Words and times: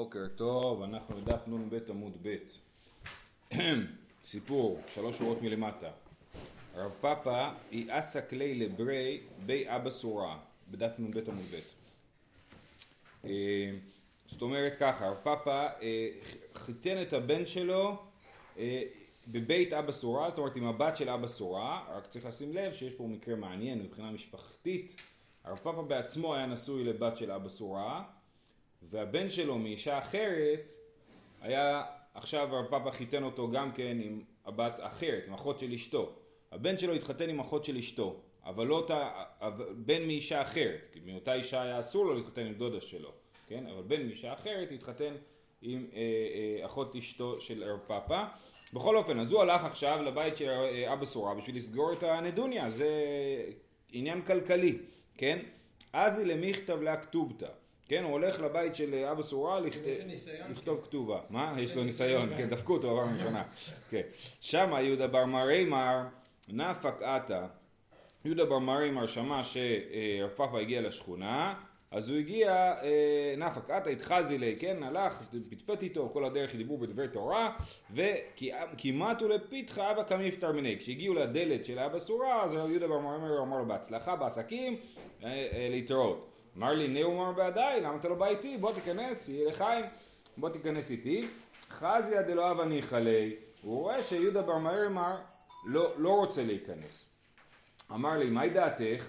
בוקר 0.00 0.26
טוב, 0.36 0.82
אנחנו 0.82 1.16
בדף 1.16 1.48
נ"ב 1.48 1.78
עמוד 1.88 2.12
ב' 2.22 2.36
סיפור, 4.26 4.80
שלוש 4.94 5.18
שורות 5.18 5.42
מלמטה. 5.42 5.90
רב 6.74 6.90
פאפא 7.00 7.50
היא 7.70 7.86
אסא 7.90 8.20
כלי 8.30 8.54
לברי 8.54 9.20
בי 9.46 9.64
אבא 9.68 9.90
סורה 9.90 10.38
בדף 10.70 10.92
נ"ב 10.98 11.18
עמוד 11.28 11.44
ב' 11.44 11.56
אה, 13.24 13.30
זאת 14.26 14.42
אומרת 14.42 14.72
ככה, 14.78 15.08
רב 15.08 15.20
פאפא 15.22 15.68
אה, 15.82 16.08
חיתן 16.54 17.02
את 17.02 17.12
הבן 17.12 17.46
שלו 17.46 17.96
אה, 18.58 18.82
בבית 19.28 19.72
אבא 19.72 19.92
סורה, 19.92 20.30
זאת 20.30 20.38
אומרת 20.38 20.56
עם 20.56 20.64
הבת 20.64 20.96
של 20.96 21.08
אבא 21.08 21.26
סורה, 21.26 21.84
רק 21.96 22.06
צריך 22.06 22.24
לשים 22.24 22.52
לב 22.52 22.72
שיש 22.72 22.94
פה 22.94 23.04
מקרה 23.04 23.36
מעניין 23.36 23.78
מבחינה 23.78 24.10
משפחתית. 24.10 25.00
הרב 25.44 25.58
פאפא 25.58 25.82
בעצמו 25.82 26.34
היה 26.34 26.46
נשוי 26.46 26.84
לבת 26.84 27.16
של 27.16 27.30
אבא 27.30 27.48
סורה 27.48 28.15
והבן 28.90 29.30
שלו 29.30 29.58
מאישה 29.58 29.98
אחרת 29.98 30.60
היה 31.40 31.84
עכשיו 32.14 32.56
הרב 32.56 32.66
פאפא 32.70 32.90
חיתן 32.90 33.22
אותו 33.22 33.50
גם 33.50 33.72
כן 33.72 33.98
עם 34.02 34.22
הבת 34.44 34.74
אחרת, 34.78 35.24
עם 35.26 35.34
אחות 35.34 35.58
של 35.58 35.72
אשתו. 35.72 36.12
הבן 36.52 36.78
שלו 36.78 36.92
התחתן 36.94 37.30
עם 37.30 37.40
אחות 37.40 37.64
של 37.64 37.76
אשתו, 37.76 38.20
אבל 38.44 38.66
לא 38.66 38.76
אותה, 38.76 39.10
בן 39.76 40.06
מאישה 40.06 40.42
אחרת, 40.42 40.80
כי 40.92 41.00
מאותה 41.06 41.34
אישה 41.34 41.62
היה 41.62 41.80
אסור 41.80 42.04
לו 42.04 42.14
להתחתן 42.14 42.46
עם 42.46 42.54
דודה 42.54 42.80
שלו, 42.80 43.12
כן? 43.48 43.66
אבל 43.66 43.82
בן 43.82 44.06
מאישה 44.06 44.32
אחרת 44.32 44.72
התחתן 44.72 45.14
עם 45.62 45.86
אה, 45.94 46.00
אה, 46.00 46.66
אחות 46.66 46.96
אשתו 46.96 47.40
של 47.40 47.62
הרב 47.62 47.80
פאפא. 47.86 48.24
בכל 48.72 48.96
אופן, 48.96 49.18
אז 49.18 49.32
הוא 49.32 49.42
הלך 49.42 49.64
עכשיו 49.64 50.02
לבית 50.02 50.36
של 50.36 50.48
אה, 50.48 50.92
אבא 50.92 51.04
סורה 51.04 51.34
בשביל 51.34 51.56
לסגור 51.56 51.92
את 51.92 52.02
הנדוניה, 52.02 52.70
זה 52.70 52.90
עניין 53.92 54.22
כלכלי, 54.22 54.78
כן? 55.16 55.38
אז 55.92 56.18
היא 56.18 56.26
למכתב 56.26 56.82
להכתובתא. 56.82 57.48
כן, 57.88 58.04
הוא 58.04 58.12
הולך 58.12 58.40
לבית 58.40 58.76
של 58.76 58.94
אבא 58.94 59.22
סורה 59.22 59.60
לכתוב 60.50 60.80
כתובה. 60.84 61.20
מה? 61.30 61.54
יש 61.58 61.76
לו 61.76 61.84
ניסיון, 61.84 62.36
כן, 62.36 62.50
דפקו 62.50 62.72
אותו 62.72 62.96
בפעם 62.96 63.14
ראשונה. 63.18 63.42
כן. 63.90 64.00
שמה 64.40 64.82
יהודה 64.82 65.06
בר 65.06 65.24
מרימר 65.24 65.98
נפק 66.48 67.02
עתה. 67.02 67.46
יהודה 68.24 68.44
בר 68.44 68.58
מרימר 68.58 69.06
שמע 69.06 69.44
שרב 69.44 70.30
פאפה 70.36 70.60
הגיע 70.60 70.80
לשכונה, 70.80 71.54
אז 71.90 72.10
הוא 72.10 72.18
הגיע, 72.18 72.74
אה, 72.82 73.34
נפק 73.38 73.70
עתה 73.70 73.90
התחזי 73.90 74.38
לי, 74.38 74.56
כן, 74.58 74.82
הלך, 74.82 75.22
פטפט 75.50 75.82
איתו, 75.82 76.10
כל 76.12 76.24
הדרך 76.24 76.54
דיברו 76.54 76.78
בדברי 76.78 77.08
תורה, 77.08 77.56
וכמעטו 77.90 79.28
לפתחה 79.28 79.90
אבא 79.90 80.02
כמפטר 80.02 80.52
מיני. 80.52 80.78
כשהגיעו 80.78 81.14
לדלת 81.14 81.64
של 81.64 81.78
אבא 81.78 81.98
סורה, 81.98 82.44
אז 82.44 82.54
יהודה 82.54 82.88
בר 82.88 82.98
מרימר 82.98 83.42
אמר 83.42 83.58
לו 83.58 83.66
בהצלחה 83.66 84.16
בעסקים, 84.16 84.76
אה, 85.24 85.28
אה, 85.28 85.68
להתראות. 85.70 86.35
אמר 86.56 86.72
לי 86.72 86.88
נאו 86.88 87.12
אמר 87.12 87.32
בעדיי, 87.32 87.80
למה 87.80 87.96
אתה 87.96 88.08
לא 88.08 88.14
בא 88.14 88.26
איתי? 88.26 88.56
בוא 88.56 88.72
תיכנס, 88.72 89.28
יהיה 89.28 89.50
לחיים, 89.50 89.84
בוא 90.36 90.48
תיכנס 90.50 90.90
איתי. 90.90 91.26
חזיה 91.70 92.22
דלא 92.22 92.50
הווה 92.50 92.64
ניחא 92.64 92.96
ליה, 92.96 93.34
הוא 93.62 93.82
רואה 93.82 94.02
שיהודה 94.02 94.42
בר 94.42 94.58
מהרמר 94.58 95.16
לא, 95.66 95.92
לא 95.98 96.16
רוצה 96.16 96.44
להיכנס. 96.44 97.06
אמר 97.92 98.18
לי, 98.18 98.30
מהי 98.30 98.50
דעתך? 98.50 99.04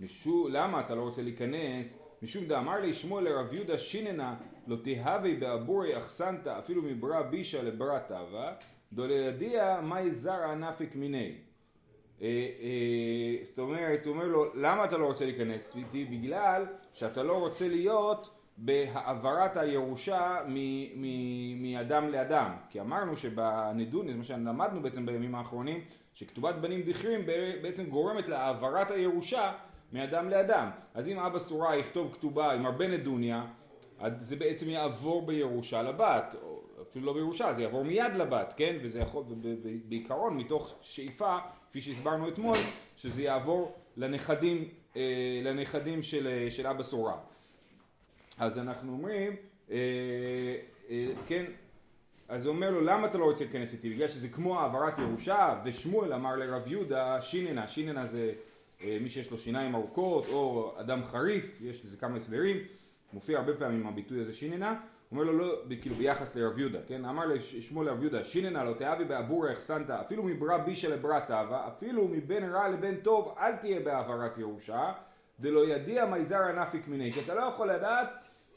משו, 0.00 0.48
למה 0.48 0.80
אתה 0.80 0.94
לא 0.94 1.02
רוצה 1.02 1.22
להיכנס? 1.22 1.98
משום 2.22 2.44
דאמר 2.44 2.80
לי 2.80 2.92
שמואל 2.92 3.24
לרב 3.24 3.54
יהודה 3.54 3.78
שיננה 3.78 4.34
לא 4.66 4.76
תהווה 4.84 5.34
באבורי 5.38 5.98
אחסנתא 5.98 6.58
אפילו 6.58 6.82
מברא 6.82 7.22
בישה 7.22 7.62
לברא 7.62 7.98
תבה 7.98 8.52
דולידיה 8.92 9.80
מאי 9.80 10.10
זרע 10.10 10.54
נפיק 10.54 10.96
מיני 10.96 11.26
אה, 11.26 11.51
זאת 13.44 13.58
אומרת, 13.58 14.06
הוא 14.06 14.14
אומר 14.14 14.26
לו, 14.26 14.44
למה 14.54 14.84
אתה 14.84 14.98
לא 14.98 15.06
רוצה 15.06 15.24
להיכנס 15.24 15.76
איתי? 15.76 16.04
בגלל 16.04 16.66
שאתה 16.92 17.22
לא 17.22 17.38
רוצה 17.38 17.68
להיות 17.68 18.30
בהעברת 18.56 19.56
הירושה 19.56 20.38
מאדם 21.56 22.08
לאדם. 22.08 22.50
כי 22.70 22.80
אמרנו 22.80 23.16
שבנדוני, 23.16 24.12
זה 24.12 24.18
מה 24.18 24.24
שלמדנו 24.24 24.82
בעצם 24.82 25.06
בימים 25.06 25.34
האחרונים, 25.34 25.80
שכתובת 26.14 26.54
בנים 26.54 26.82
דכרים 26.82 27.26
בעצם 27.62 27.84
גורמת 27.84 28.28
להעברת 28.28 28.90
הירושה 28.90 29.52
מאדם 29.92 30.30
לאדם. 30.30 30.70
אז 30.94 31.08
אם 31.08 31.18
אבא 31.18 31.38
סורה 31.38 31.76
יכתוב 31.76 32.12
כתובה 32.12 32.52
עם 32.52 32.66
הרבה 32.66 32.88
נדוניה, 32.88 33.44
זה 34.18 34.36
בעצם 34.36 34.70
יעבור 34.70 35.26
בירושה 35.26 35.82
לבת, 35.82 36.34
אפילו 36.92 37.06
לא 37.06 37.12
בירושה, 37.12 37.52
זה 37.52 37.62
יעבור 37.62 37.84
מיד 37.84 38.14
לבת, 38.16 38.54
כן? 38.56 38.76
וזה 38.82 39.00
יכול, 39.00 39.24
בעיקרון, 39.88 40.36
מתוך 40.36 40.74
שאיפה, 40.80 41.38
כפי 41.70 41.80
שהסברנו 41.80 42.28
אתמול, 42.28 42.58
שזה 42.96 43.22
יעבור 43.22 43.74
לנכדים, 43.96 44.68
אה, 44.96 45.40
לנכדים 45.44 46.02
של, 46.02 46.26
אה, 46.26 46.50
של 46.50 46.66
אבא 46.66 46.82
סורה. 46.82 47.16
אז 48.38 48.58
אנחנו 48.58 48.92
אומרים, 48.92 49.36
אה, 49.70 49.76
כן, 51.26 51.44
אז 52.28 52.46
הוא 52.46 52.54
אומר 52.54 52.70
לו, 52.70 52.80
למה 52.80 53.06
אתה 53.06 53.18
לא 53.18 53.24
רוצה 53.24 53.44
להיכנס 53.44 53.72
איתי? 53.72 53.90
בגלל 53.90 54.08
שזה 54.08 54.28
כמו 54.28 54.60
העברת 54.60 54.98
ירושה, 54.98 55.60
ושמואל 55.64 56.12
אמר 56.12 56.36
לרב 56.36 56.68
יהודה, 56.68 57.22
שיננה, 57.22 57.68
שיננה 57.68 58.06
זה 58.06 58.32
מי 59.00 59.10
שיש 59.10 59.30
לו 59.30 59.38
שיניים 59.38 59.74
ארוכות, 59.74 60.26
או 60.28 60.72
אדם 60.80 61.04
חריף, 61.04 61.58
יש 61.62 61.84
לזה 61.84 61.96
כמה 61.96 62.16
הסברים, 62.16 62.56
מופיע 63.12 63.38
הרבה 63.38 63.54
פעמים 63.54 63.86
הביטוי 63.86 64.20
הזה 64.20 64.32
שיננה, 64.32 64.80
אומר 65.12 65.24
לו 65.24 65.32
לא, 65.32 65.56
כאילו 65.80 65.94
ביחס 65.94 66.36
לרב 66.36 66.58
יהודה, 66.58 66.78
כן? 66.86 67.04
אמר 67.04 67.26
לשמואל 67.26 67.86
לרב 67.86 68.02
יהודה, 68.02 68.24
שיננה 68.24 68.64
לא 68.64 68.72
תאבי 68.72 69.04
באבורי 69.04 69.52
החסנת, 69.52 69.90
אפילו 69.90 70.22
מברא 70.22 70.58
בישה 70.58 70.88
לברא 70.94 71.20
תבה, 71.20 71.68
אפילו 71.68 72.08
מבין 72.08 72.52
רע 72.52 72.68
לבין 72.68 72.96
טוב, 72.96 73.34
אל 73.38 73.56
תהיה 73.56 73.80
בהעברת 73.80 74.38
ירושה, 74.38 74.92
דלא 75.40 75.66
ידיע 75.66 76.06
מייזר 76.06 76.52
נפיק 76.52 76.88
מיני, 76.88 77.12
כי 77.12 77.20
אתה 77.20 77.34
לא 77.34 77.40
יכול 77.42 77.70
לדעת 77.70 78.08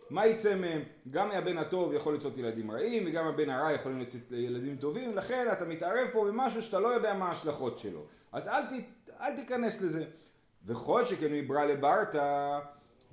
מה 0.09 0.27
יצא 0.27 0.55
מהם, 0.55 0.81
גם 1.09 1.29
מהבן 1.29 1.57
הטוב 1.57 1.93
יכול 1.93 2.16
לצאת 2.16 2.38
ילדים 2.38 2.72
רעים, 2.72 3.03
וגם 3.07 3.25
מהבן 3.25 3.49
הרע 3.49 3.73
יכולים 3.73 3.99
לצאת 3.99 4.31
ילדים 4.31 4.75
טובים, 4.75 5.11
לכן 5.16 5.47
אתה 5.51 5.66
מתערב 5.66 6.07
פה 6.13 6.25
במשהו 6.27 6.61
שאתה 6.61 6.79
לא 6.79 6.87
יודע 6.87 7.13
מה 7.13 7.27
ההשלכות 7.27 7.77
שלו. 7.77 8.05
אז 8.31 8.47
אל, 8.47 8.61
ת, 8.61 8.72
אל 9.22 9.35
תיכנס 9.35 9.81
לזה. 9.81 10.03
וכל 10.66 11.05
שכן 11.05 11.31
מברא 11.31 11.66
לברתא 11.66 12.59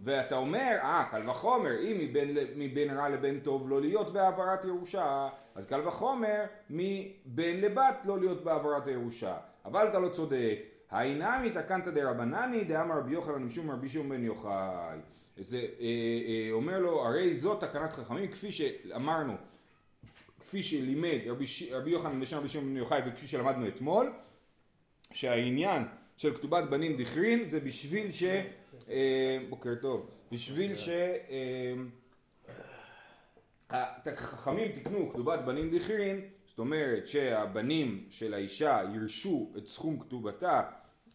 ואתה 0.04 0.36
אומר, 0.36 0.78
אה, 0.82 1.04
קל 1.10 1.30
וחומר, 1.30 1.78
אם 1.80 1.96
מבין, 1.98 2.36
מבין 2.56 2.90
רע 2.90 3.08
לבין 3.08 3.40
טוב 3.40 3.70
לא 3.70 3.80
להיות 3.80 4.12
בהעברת 4.12 4.64
ירושה, 4.64 5.28
אז 5.54 5.66
קל 5.66 5.88
וחומר 5.88 6.44
מבין 6.70 7.60
לבת 7.60 7.96
לא 8.04 8.18
להיות 8.18 8.44
בהעברת 8.44 8.86
הירושה. 8.86 9.36
אבל 9.64 9.88
אתה 9.88 9.98
לא 9.98 10.08
צודק. 10.08 10.58
האינמי 10.90 11.50
תקנת 11.50 11.88
דרבנני 11.88 12.64
דאמר 12.64 12.98
רבי 12.98 13.12
יוחנן 13.12 13.42
משום 13.42 13.70
רבי 13.70 13.88
שמעון 13.88 14.08
בן 14.08 14.24
יוחאי. 14.24 14.98
זה 15.36 15.58
אה, 15.58 15.66
אה, 15.80 16.48
אומר 16.52 16.78
לו, 16.78 17.06
הרי 17.06 17.34
זאת 17.34 17.60
תקנת 17.60 17.92
חכמים, 17.92 18.30
כפי 18.30 18.52
שאמרנו, 18.52 19.36
כפי 20.40 20.62
שלימד 20.62 21.18
רבי, 21.26 21.44
רבי 21.70 21.90
יוחנן 21.90 22.20
בשם 22.20 22.36
רבי 22.36 22.48
שמעון 22.48 22.68
בן 22.68 22.76
יוחאי 22.76 23.00
וכפי 23.06 23.26
שלמדנו 23.26 23.68
אתמול, 23.68 24.12
שהעניין 25.12 25.82
של 26.16 26.34
כתובת 26.34 26.64
בנים 26.64 26.96
דכרין 26.96 27.48
זה 27.48 27.60
בשביל 27.60 28.10
ש... 28.12 28.24
אה, 28.92 29.38
בוקר 29.48 29.74
טוב. 29.74 30.10
בשביל 30.32 30.76
ש... 30.76 30.88
החכמים 33.70 34.68
אה, 34.68 34.74
תיקנו 34.74 35.10
כתובת 35.10 35.40
בנים 35.40 35.78
דכרין, 35.78 36.20
זאת 36.46 36.58
אומרת 36.58 37.06
שהבנים 37.06 38.06
של 38.10 38.34
האישה 38.34 38.80
ירשו 38.94 39.52
את 39.56 39.66
סכום 39.66 39.98
כתובתה 39.98 40.62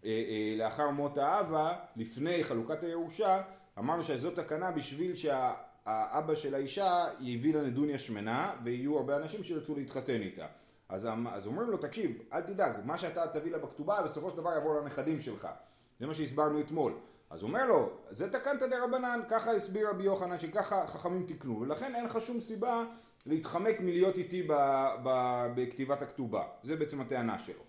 אה, 0.05 0.55
לאחר 0.57 0.89
מות 0.89 1.17
האבא, 1.17 1.75
לפני 1.95 2.43
חלוקת 2.43 2.83
הירושה, 2.83 3.41
אמרנו 3.79 4.03
שזאת 4.03 4.35
תקנה 4.35 4.71
בשביל 4.71 5.15
שהאבא 5.15 6.35
של 6.35 6.55
האישה 6.55 7.05
יביא 7.19 7.53
לה 7.53 7.61
נדוניה 7.61 7.99
שמנה 7.99 8.53
ויהיו 8.63 8.97
הרבה 8.97 9.17
אנשים 9.17 9.43
שירצו 9.43 9.75
להתחתן 9.75 10.21
איתה. 10.21 10.47
אז, 10.89 11.07
אז 11.31 11.47
אומרים 11.47 11.69
לו, 11.69 11.77
תקשיב, 11.77 12.21
אל 12.33 12.41
תדאג, 12.41 12.73
מה 12.85 12.97
שאתה 12.97 13.27
תביא 13.27 13.51
לה 13.51 13.57
בכתובה 13.57 14.01
בסופו 14.03 14.29
של 14.29 14.37
דבר 14.37 14.53
יעבור 14.53 14.73
לנכדים 14.73 15.19
שלך. 15.21 15.47
זה 15.99 16.07
מה 16.07 16.13
שהסברנו 16.13 16.59
אתמול. 16.59 16.93
אז 17.29 17.43
אומר 17.43 17.65
לו, 17.65 17.89
זה 18.09 18.31
תקנת 18.31 18.61
דרבנן, 18.61 19.19
ככה 19.29 19.51
הסביר 19.51 19.89
רבי 19.89 20.03
יוחנן, 20.03 20.39
שככה 20.39 20.87
חכמים 20.87 21.25
תיקנו, 21.25 21.61
ולכן 21.61 21.95
אין 21.95 22.05
לך 22.05 22.21
שום 22.21 22.39
סיבה 22.39 22.83
להתחמק 23.25 23.79
מלהיות 23.79 24.17
איתי 24.17 24.43
ב, 24.43 24.53
ב, 25.03 25.09
בכתיבת 25.55 26.01
הכתובה. 26.01 26.43
זה 26.63 26.75
בעצם 26.75 27.01
הטענה 27.01 27.39
שלו. 27.39 27.63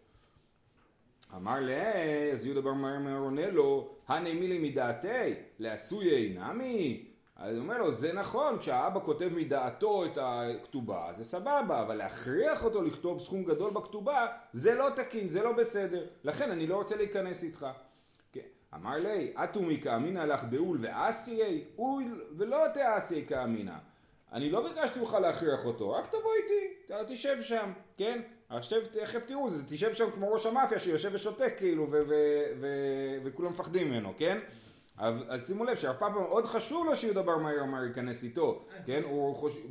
אמר 1.36 1.60
לה, 1.60 1.92
אז 2.32 2.46
יהודה 2.46 2.60
בר 2.60 2.72
מרמר 2.72 3.18
עונה 3.18 3.50
לו, 3.50 3.94
הנה 4.08 4.34
מילי 4.34 4.70
מדעתי, 4.70 5.34
לעשויי 5.58 6.38
נמי. 6.38 7.04
אז 7.36 7.56
הוא 7.56 7.62
אומר 7.62 7.78
לו, 7.78 7.92
זה 7.92 8.12
נכון, 8.12 8.58
כשהאבא 8.58 9.00
כותב 9.00 9.28
מדעתו 9.34 10.04
את 10.04 10.18
הכתובה, 10.20 11.08
זה 11.12 11.24
סבבה, 11.24 11.80
אבל 11.80 11.94
להכריח 11.94 12.64
אותו 12.64 12.82
לכתוב 12.82 13.20
סכום 13.20 13.44
גדול 13.44 13.70
בכתובה, 13.70 14.26
זה 14.52 14.74
לא 14.74 14.88
תקין, 14.96 15.28
זה 15.28 15.42
לא 15.42 15.52
בסדר. 15.52 16.06
לכן 16.24 16.50
אני 16.50 16.66
לא 16.66 16.76
רוצה 16.76 16.96
להיכנס 16.96 17.42
איתך. 17.42 17.66
אמר 18.74 18.96
לי, 18.96 19.32
אטומי 19.44 19.80
כאמינא 19.80 20.18
לך 20.18 20.44
דאול 20.44 20.78
ואסיי, 20.80 21.64
אוי 21.78 22.04
ולא 22.36 22.64
תאסיי 22.74 23.26
כאמינא. 23.26 23.74
אני 24.32 24.50
לא 24.50 24.68
ביקשתי 24.68 25.00
ממך 25.00 25.16
להכריח 25.22 25.64
אותו, 25.64 25.90
רק 25.90 26.06
תבוא 26.06 26.30
איתי, 26.42 26.94
תשב 27.14 27.42
שם, 27.42 27.72
כן? 27.96 28.20
עכשיו 28.48 28.78
תכף 28.92 29.26
תראו, 29.26 29.50
זה 29.50 29.62
תשב 29.68 29.94
שם 29.94 30.10
כמו 30.10 30.32
ראש 30.32 30.46
המאפיה 30.46 30.78
שיושב 30.78 31.10
ושותק 31.12 31.54
כאילו 31.56 31.86
וכולם 33.24 33.50
מפחדים 33.50 33.90
ממנו, 33.90 34.12
כן? 34.16 34.38
אז, 34.98 35.46
שימו 35.46 35.64
לב 35.64 35.76
שהרב 35.76 35.96
פאפה 35.96 36.20
מאוד 36.20 36.46
חשוב 36.46 36.86
לו 36.86 36.96
שיהודה 36.96 37.22
בר 37.22 37.36
מאיר 37.36 37.62
אמר 37.62 37.84
ייכנס 37.84 38.24
איתו, 38.24 38.64
כן? 38.86 39.02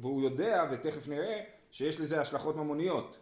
והוא 0.01 0.21
יודע, 0.21 0.63
ותכף 0.71 1.07
נראה, 1.07 1.39
שיש 1.71 1.99
לזה 1.99 2.21
השלכות 2.21 2.55
ממוניות. 2.55 3.17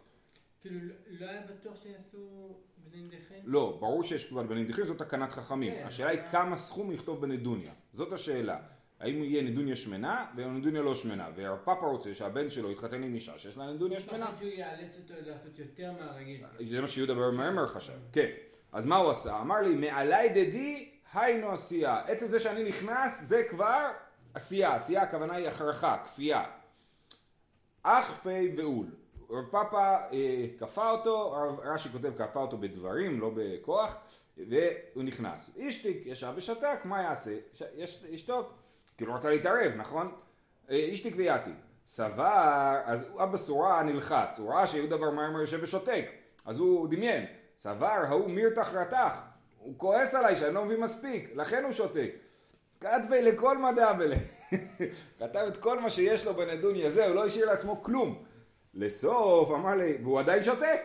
כאילו, 0.60 0.94
לא 1.08 1.26
היה 1.26 1.40
בטוח 1.40 1.82
שיעשו 1.82 2.54
בני 2.90 3.02
נידחים? 3.02 3.42
לא, 3.44 3.76
ברור 3.80 4.02
שיש 4.02 4.24
כתובת 4.24 4.46
בנדחים, 4.46 4.86
זאת 4.86 4.98
תקנת 4.98 5.32
חכמים. 5.32 5.74
כן. 5.74 5.84
השאלה 5.86 6.10
היא 6.10 6.20
כמה 6.32 6.56
סכום 6.56 6.92
יכתוב 6.92 7.20
בנדוניה. 7.20 7.72
זאת 7.94 8.12
השאלה. 8.12 8.58
האם 9.00 9.22
יהיה 9.22 9.42
נדוניה 9.42 9.76
שמנה 9.76 10.26
ונדוניה 10.36 10.82
לא 10.82 10.94
שמנה. 10.94 11.28
והרב 11.36 11.58
פאפה 11.64 11.86
רוצה 11.86 12.14
שהבן 12.14 12.50
שלו 12.50 12.70
יתחתן 12.70 13.02
עם 13.02 13.14
אישה 13.14 13.38
שיש 13.38 13.56
לה 13.56 13.72
נדוניה 13.72 14.00
שמנה. 14.00 14.26
פחד 14.26 14.36
שהוא 14.38 14.50
יאלץ 14.50 14.96
אותו 14.98 15.14
לעשות 15.26 15.58
יותר 15.58 15.92
מהרגיל. 15.92 16.44
זה 16.68 16.80
מה 16.80 16.86
שיהודה 16.86 17.14
בר 17.14 17.30
מרמר 17.30 17.66
חשב, 17.66 17.98
כן. 18.12 18.30
אז 18.72 18.86
מה 18.86 18.96
הוא 18.96 19.10
עשה? 19.10 19.40
אמר 19.40 19.60
לי, 19.60 19.74
מעלי 19.74 20.28
דדי 20.28 20.90
היינו 21.14 21.52
עשייה. 21.52 22.00
עצם 22.06 22.28
זה 22.28 22.40
שאני 22.40 22.68
נכנס 22.68 23.22
זה 23.22 23.42
כבר 23.50 23.90
עשייה. 24.34 24.74
עשייה 24.74 25.02
הכוונה 25.02 25.34
היא 25.34 25.48
הכרחה, 25.48 26.02
כפייה. 26.04 26.44
אח 27.82 28.20
פי 28.22 28.56
ואול. 28.56 28.86
רב 29.30 29.44
פאפה 29.50 29.96
אה, 30.12 30.46
כפה 30.60 30.90
אותו, 30.90 31.36
הרב 31.36 31.60
רש"י 31.60 31.88
כותב 31.88 32.12
כפה 32.18 32.40
אותו 32.40 32.58
בדברים, 32.58 33.20
לא 33.20 33.30
בכוח, 33.34 33.98
והוא 34.36 35.04
נכנס. 35.04 35.50
אישתיק 35.56 36.02
ישב 36.06 36.32
ושתק, 36.36 36.78
מה 36.84 37.02
יעשה? 37.02 37.36
ש... 37.54 37.62
יש... 37.76 38.04
ישתוק. 38.08 38.52
כאילו 38.96 39.14
רצה 39.14 39.30
להתערב, 39.30 39.72
נכון? 39.76 40.12
אה, 40.70 40.76
אישתיק 40.76 41.14
ויעתי. 41.16 41.50
סבר, 41.86 42.80
אז 42.84 43.06
אבא 43.22 43.36
סורה 43.36 43.82
נלחץ, 43.82 44.38
הוא 44.38 44.54
ראה 44.54 44.66
שיהודה 44.66 44.96
בר 44.96 45.10
מרמר 45.10 45.40
יושב 45.40 45.58
ושותק, 45.62 46.04
אז 46.44 46.58
הוא 46.58 46.88
דמיין. 46.88 47.26
סבר, 47.58 47.86
ההוא 47.86 48.30
מירתח 48.30 48.74
רתח, 48.74 49.14
הוא 49.58 49.74
כועס 49.76 50.14
עליי 50.14 50.36
שאני 50.36 50.54
לא 50.54 50.64
מביא 50.64 50.78
מספיק, 50.78 51.30
לכן 51.34 51.64
הוא 51.64 51.72
שותק. 51.72 52.10
כתבי 52.80 53.22
לכל 53.22 53.58
מדע 53.58 53.92
בלה. 53.92 54.16
כתב 55.18 55.44
את 55.48 55.56
כל 55.56 55.80
מה 55.80 55.90
שיש 55.90 56.26
לו 56.26 56.34
בנדוניה 56.34 57.06
הוא 57.06 57.14
לא 57.14 57.26
השאיר 57.26 57.46
לעצמו 57.46 57.82
כלום. 57.82 58.24
לסוף 58.76 59.50
אמר 59.50 59.74
לי, 59.74 59.98
והוא 60.02 60.20
עדיין 60.20 60.42
שותק, 60.42 60.80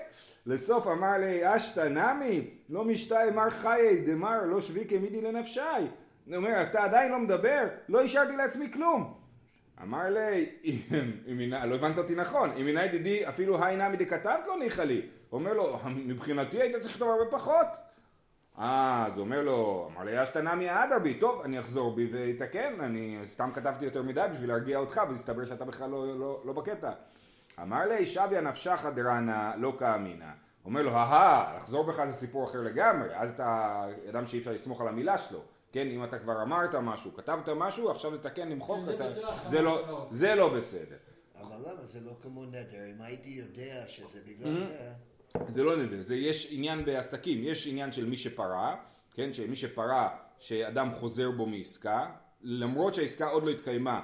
לסוף 0.46 0.88
אמר 0.88 1.18
לי, 1.18 1.56
אשתא 1.56 1.88
נמי, 1.90 2.50
לא 2.70 2.86
משתאי 2.86 3.32
מר 3.32 3.50
חיי 3.50 4.02
דמר 4.06 4.46
לא 4.46 4.62
שבי 4.62 4.86
כמידי 4.86 5.22
לנפשי. 5.22 5.60
הוא 6.28 6.36
אומר, 6.36 6.64
אתה 6.70 6.84
עדיין 6.84 7.12
לא 7.12 7.20
מדבר? 7.20 7.68
לא 7.90 8.02
השארתי 8.02 8.36
לעצמי 8.36 8.72
כלום. 8.74 9.14
אמר 9.82 10.10
לי, 10.10 10.50
לא 11.66 11.76
הבנת 11.76 11.98
אותי 11.98 12.16
נכון, 12.16 12.52
אם 12.52 12.68
הנה 12.68 12.86
ידידי 12.86 13.28
אפילו 13.28 13.64
היי 13.64 13.78
נמי 13.78 13.98
דכתבת 13.98 14.48
לא 14.48 14.60
ניחא 14.60 14.82
לי. 14.82 15.02
אומר 15.32 15.54
לו, 15.54 15.80
מבחינתי 15.96 16.62
היית 16.62 16.76
צריך 16.76 16.94
לכתוב 16.94 17.10
הרבה 17.10 17.32
פחות. 17.32 17.68
אה, 18.60 19.06
אז 19.08 19.18
הוא 19.18 19.26
אומר 19.26 19.42
לו, 19.42 19.90
אמר 19.94 20.04
לי, 20.04 20.24
אשתא 20.24 20.40
נמי 20.40 20.68
אדרבי, 20.70 21.14
טוב, 21.14 21.42
אני 21.42 21.60
אחזור 21.60 21.96
בי 21.96 22.10
ואתקן, 22.12 22.74
אני 22.80 23.20
סתם 23.26 23.50
כתבתי 23.54 23.86
יותר 23.86 24.04
מדי 24.04 24.26
בשביל 24.32 24.50
להרגיע 24.50 24.78
אותך, 24.78 25.02
והסתבר 25.10 25.46
שאתה 25.46 25.66
בכלל 25.66 25.90
לא, 25.90 26.20
לא, 26.20 26.42
לא 26.46 26.54
בקטע. 26.54 26.92
אמר 27.62 27.86
לי, 27.86 28.06
שביה 28.06 28.42
נפשך 28.42 28.86
דרנה 28.96 29.54
לא 29.58 29.74
כאמינא. 29.80 30.32
אומר 30.66 30.82
לו, 30.82 30.92
אהה, 30.92 31.58
לחזור 31.58 31.84
בך 31.84 32.06
זה 32.06 32.14
סיפור 32.14 32.44
אחר 32.44 32.62
לגמרי, 32.62 33.16
אז 33.16 33.30
אתה 33.30 33.86
אדם 34.10 34.28
שאי 34.28 34.40
אפשר 34.40 34.52
לסמוך 34.52 34.82
על 34.82 34.88
המילה 34.88 35.18
שלו. 35.18 35.40
כן, 35.72 35.88
אם 35.88 36.04
אתה 36.04 36.20
כבר 36.20 36.42
אמרת 36.42 36.76
משהו, 36.76 37.14
כתבת 37.14 37.50
משהו, 37.50 37.92
עכשיו 37.92 38.14
לתקן, 38.14 38.50
למחוק, 38.50 38.86
זה 38.86 38.94
אתה... 38.94 39.06
זה 39.50 39.62
לא. 39.62 40.08
זה 40.10 40.36
לא 40.36 40.54
בסדר. 40.54 40.96
אבל 41.42 41.56
למה 41.56 41.82
זה 41.82 42.00
לא 42.06 42.12
כמו 42.22 42.46
נדר? 42.46 42.86
אם 42.96 43.02
הייתי 43.02 43.30
יודע 43.30 43.84
שזה 43.88 44.20
בגלל 44.28 44.50
זה... 44.50 44.92
זה 45.48 45.64
לא 45.64 45.78
נדר, 45.78 46.02
זה 46.02 46.16
יש 46.16 46.48
עניין 46.52 46.86
בעסקים, 46.86 47.44
יש 47.44 47.68
עניין 47.68 47.92
של 47.92 48.06
מי 48.06 48.18
שפרע, 48.18 48.76
כן, 49.14 49.34
שמי 49.34 49.56
שפרע, 49.56 50.10
שאדם 50.40 50.92
חוזר 50.92 51.32
בו 51.32 51.46
מעסקה, 51.46 52.06
למרות 52.42 52.94
שהעסקה 52.94 53.28
עוד 53.28 53.44
לא 53.44 53.50
התקיימה, 53.50 54.02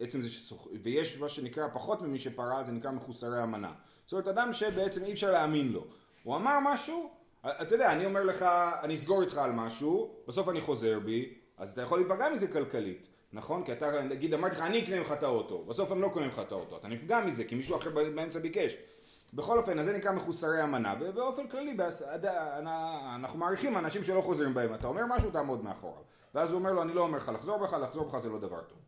עצם 0.00 0.20
זה 0.20 0.30
שסוח... 0.30 0.66
ויש 0.82 1.20
מה 1.20 1.28
שנקרא 1.28 1.68
פחות 1.72 2.02
ממי 2.02 2.18
שפרע, 2.18 2.62
זה 2.62 2.72
נקרא 2.72 2.90
מחוסרי 2.90 3.42
אמנה. 3.42 3.72
זאת 4.06 4.12
אומרת, 4.12 4.28
אדם 4.28 4.52
שבעצם 4.52 5.04
אי 5.04 5.12
אפשר 5.12 5.32
להאמין 5.32 5.72
לו. 5.72 5.84
הוא 6.22 6.36
אמר 6.36 6.58
משהו, 6.62 7.10
אתה 7.46 7.74
יודע, 7.74 7.92
אני 7.92 8.06
אומר 8.06 8.22
לך, 8.24 8.42
אני 8.82 8.94
אסגור 8.94 9.22
איתך 9.22 9.38
על 9.38 9.52
משהו, 9.52 10.14
בסוף 10.28 10.48
אני 10.48 10.60
חוזר 10.60 10.98
בי, 10.98 11.34
אז 11.58 11.72
אתה 11.72 11.82
יכול 11.82 11.98
להיפגע 11.98 12.28
מזה 12.34 12.48
כלכלית, 12.52 13.08
נכון? 13.32 13.64
כי 13.64 13.72
אתה, 13.72 14.02
נגיד, 14.02 14.34
אמרתי 14.34 14.54
לך, 14.56 14.60
אני 14.62 14.82
אקנה 14.84 14.98
ממך 14.98 15.12
את 15.12 15.22
האוטו, 15.22 15.64
בסוף 15.64 15.92
אני 15.92 16.00
לא 16.00 16.08
קונה 16.08 16.26
ממך 16.26 16.40
את 16.46 16.52
האוטו, 16.52 16.76
אתה 16.76 16.88
נפגע 16.88 17.20
מזה, 17.20 17.44
כי 17.44 17.54
מישהו 17.54 17.76
אחר 17.76 17.90
באמצע 17.90 18.38
ביקש. 18.38 18.76
בכל 19.34 19.58
אופן, 19.58 19.78
אז 19.78 19.84
זה 19.86 19.92
נקרא 19.92 20.12
מחוסרי 20.12 20.62
אמנה, 20.64 20.94
ובאופן 21.00 21.48
כללי, 21.48 21.74
בהס- 21.74 22.02
עד- 22.02 22.26
אנחנו 23.14 23.38
מעריכים 23.38 23.76
אנשים 23.78 24.02
שלא 24.02 24.20
חוזרים 24.20 24.54
בהם, 24.54 24.74
אתה 24.74 24.86
אומר 24.86 25.02
משהו, 25.06 25.30
תעמוד 25.30 25.64
מאחוריו. 25.64 26.02
ואז 26.34 26.50
הוא 26.50 26.58
אומר 26.58 26.72
לו, 26.72 26.82
אני 26.82 26.92
לא 26.94 27.00
אומר 27.00 27.18
לך 27.18 27.30
לחזור 27.34 27.58
בך, 27.58 27.72
לחזור 27.72 28.04
בך 28.04 28.18
זה 28.18 28.28
לא 28.28 28.38
דבר 28.38 28.60
טוב. 28.60 28.78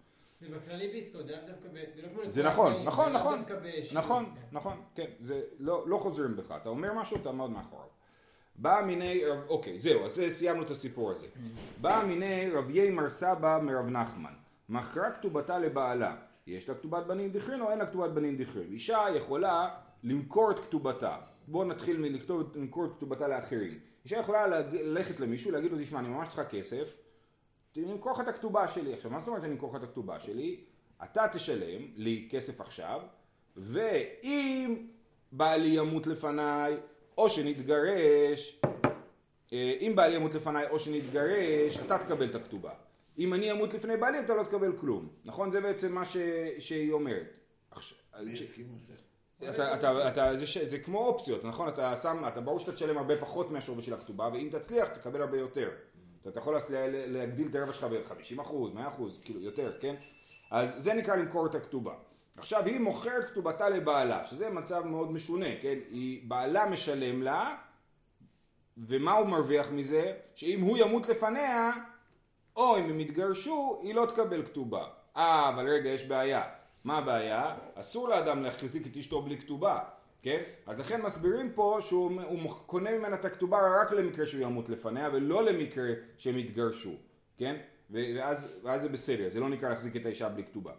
זה 0.42 0.56
בכללי 0.56 0.88
בעסקאות, 0.88 1.26
זה 1.26 1.32
לאו 1.32 1.40
דווקא 1.46 1.68
ב... 1.72 1.76
זה 1.96 2.02
לא 2.02 2.08
כמו 2.08 2.30
זה 2.30 2.42
לקוח 2.42 2.52
נכון, 2.52 2.82
נכון, 2.84 3.12
נכון, 3.12 3.38
נכון. 3.92 4.24
נכון, 4.52 4.76
כן, 4.94 5.10
זה 5.20 5.40
לא, 5.58 5.84
לא 5.88 5.96
חוזרים 5.98 6.36
בך, 6.36 6.52
אתה 6.62 6.68
אומר 6.68 6.92
משהו, 6.94 7.18
תעמוד 7.18 7.50
מאחוריו. 7.50 7.86
בא 8.56 8.82
מיני, 8.86 9.24
רב- 9.24 9.48
אוקיי, 9.48 9.78
זהו, 9.78 10.04
אז 10.04 10.22
סיימנו 10.28 10.62
את 10.62 10.70
הסיפור 10.70 11.10
הזה. 11.10 11.26
בא 11.80 12.02
מיני 12.06 12.50
רביי 12.50 12.90
מר 12.90 13.08
סבא 13.08 13.58
מרב 13.62 13.86
נחמן, 13.88 14.32
מכרה 14.68 15.10
כתובתה 15.10 15.58
לבעלה, 15.58 16.16
יש 16.46 16.68
לה 16.68 16.74
כתובת 16.74 17.06
בנין 17.06 17.32
דכרין 17.32 17.60
או 17.60 17.70
אין 17.70 17.78
לה 17.78 17.86
כתובת 17.86 18.10
בנין 18.10 18.36
דכרין? 18.36 18.72
אישה 18.72 19.04
יכולה 19.16 19.68
למכור 20.02 20.50
את 20.50 20.58
כתובתה, 20.58 21.16
בואו 21.48 21.64
נתחיל 21.64 21.96
מלכתוב, 21.98 22.56
למכור 22.56 22.84
את 22.84 22.90
כתובתה 22.96 23.28
לאחרים. 23.28 23.78
אישה 24.04 24.16
יכולה 24.16 24.46
ללכת 24.72 25.20
למישהו, 25.20 25.50
להגיד 25.50 25.72
לו, 25.72 25.78
תשמע, 25.82 25.98
אני 25.98 26.08
ממש 26.08 26.28
צריכה 26.28 26.44
כסף, 26.44 26.96
אני 27.76 27.92
אמכור 27.92 28.12
לך 28.12 28.20
את 28.20 28.28
הכתובה 28.28 28.68
שלי. 28.68 28.94
עכשיו, 28.94 29.10
מה 29.10 29.18
זאת 29.18 29.28
אומרת 29.28 29.44
אני 29.44 29.52
אמכור 29.52 29.70
לך 29.70 29.76
את 29.82 29.88
הכתובה 29.88 30.20
שלי? 30.20 30.60
אתה 31.04 31.26
תשלם 31.32 31.82
לי 31.96 32.28
כסף 32.30 32.60
עכשיו, 32.60 33.00
ואם 33.56 34.86
בעלי 35.32 35.68
ימות 35.68 36.06
לפניי, 36.06 36.76
או 37.18 37.28
שנתגרש, 37.30 38.60
אה, 39.52 39.76
אם 39.80 39.92
בעלי 39.96 40.16
ימות 40.16 40.34
לפניי 40.34 40.68
או 40.70 40.78
שנתגרש, 40.78 41.78
אתה 41.86 41.98
תקבל 41.98 42.30
את 42.30 42.34
הכתובה. 42.34 42.70
אם 43.18 43.34
אני 43.34 43.52
אמות 43.52 43.74
לפני 43.74 43.96
בעלי, 43.96 44.20
אתה 44.20 44.34
לא 44.34 44.42
תקבל 44.42 44.76
כלום. 44.76 45.08
נכון? 45.24 45.50
זה 45.50 45.60
בעצם 45.60 45.94
מה 45.94 46.04
ש... 46.04 46.16
שהיא 46.58 46.92
אומרת. 46.92 47.26
עכשיו, 47.70 47.98
מי 48.24 48.36
ש- 48.36 48.40
הסכים 48.40 48.66
לזה? 48.72 48.92
אתה, 49.50 49.74
אתה, 49.74 50.08
אתה, 50.08 50.36
זה, 50.36 50.46
ש, 50.46 50.58
זה 50.58 50.78
כמו 50.78 51.06
אופציות, 51.06 51.44
נכון? 51.44 51.68
אתה 51.68 51.96
שם, 51.96 52.24
אתה 52.28 52.40
ברור 52.40 52.58
שאתה 52.58 52.72
תשלם 52.72 52.98
הרבה 52.98 53.16
פחות 53.16 53.50
מהשווי 53.50 53.82
של 53.82 53.94
הכתובה, 53.94 54.28
ואם 54.32 54.48
תצליח 54.52 54.88
תקבל 54.88 55.22
הרבה 55.22 55.38
יותר. 55.38 55.70
אתה, 56.28 56.38
יכול 56.38 56.54
לה- 56.54 56.86
לה- 56.88 57.06
להגדיל 57.06 57.48
את 57.50 57.54
הרווח 57.54 57.74
שלך 57.74 57.84
ב-50 57.84 58.40
אחוז, 58.42 58.72
100 58.74 58.88
אחוז, 58.88 59.20
כאילו 59.24 59.40
יותר, 59.40 59.72
כן? 59.80 59.94
אז 60.50 60.74
זה 60.78 60.94
נקרא 60.94 61.16
למכור 61.16 61.46
את 61.46 61.54
הכתובה. 61.54 61.94
עכשיו 62.36 62.66
היא 62.66 62.80
מוכרת 62.80 63.30
כתובתה 63.30 63.68
לבעלה, 63.68 64.24
שזה 64.24 64.50
מצב 64.50 64.86
מאוד 64.86 65.12
משונה, 65.12 65.46
כן? 65.62 65.78
היא, 65.90 66.28
בעלה 66.28 66.66
משלם 66.66 67.22
לה, 67.22 67.56
ומה 68.78 69.12
הוא 69.12 69.26
מרוויח 69.28 69.70
מזה? 69.70 70.12
שאם 70.34 70.60
הוא 70.60 70.78
ימות 70.78 71.08
לפניה, 71.08 71.70
או 72.56 72.78
אם 72.78 72.84
הם 72.84 73.00
יתגרשו, 73.00 73.80
היא 73.82 73.94
לא 73.94 74.06
תקבל 74.06 74.46
כתובה. 74.46 74.84
אה, 75.16 75.48
אבל 75.48 75.68
רגע, 75.68 75.90
יש 75.90 76.04
בעיה. 76.06 76.42
מה 76.84 76.98
הבעיה? 76.98 77.54
אסור 77.74 78.08
לאדם 78.08 78.42
להחזיק 78.42 78.86
את 78.86 78.96
אשתו 78.96 79.22
בלי 79.22 79.38
כתובה, 79.38 79.78
כן? 80.22 80.42
אז 80.66 80.80
לכן 80.80 81.02
מסבירים 81.02 81.52
פה 81.52 81.78
שהוא 81.80 82.10
קונה 82.66 82.98
ממנה 82.98 83.16
את 83.16 83.24
הכתובה 83.24 83.80
רק 83.82 83.92
למקרה 83.92 84.26
שהוא 84.26 84.42
ימות 84.42 84.68
לפניה, 84.68 85.08
ולא 85.12 85.42
למקרה 85.44 85.90
שהם 86.18 86.38
יתגרשו, 86.38 86.94
כן? 87.36 87.56
ואז, 87.90 88.60
ואז 88.62 88.82
זה 88.82 88.88
בסדר, 88.88 89.28
זה 89.28 89.40
לא 89.40 89.48
נקרא 89.48 89.68
להחזיק 89.68 89.96
את 89.96 90.06
האישה 90.06 90.28
בלי 90.28 90.44
כתובה. 90.44 90.72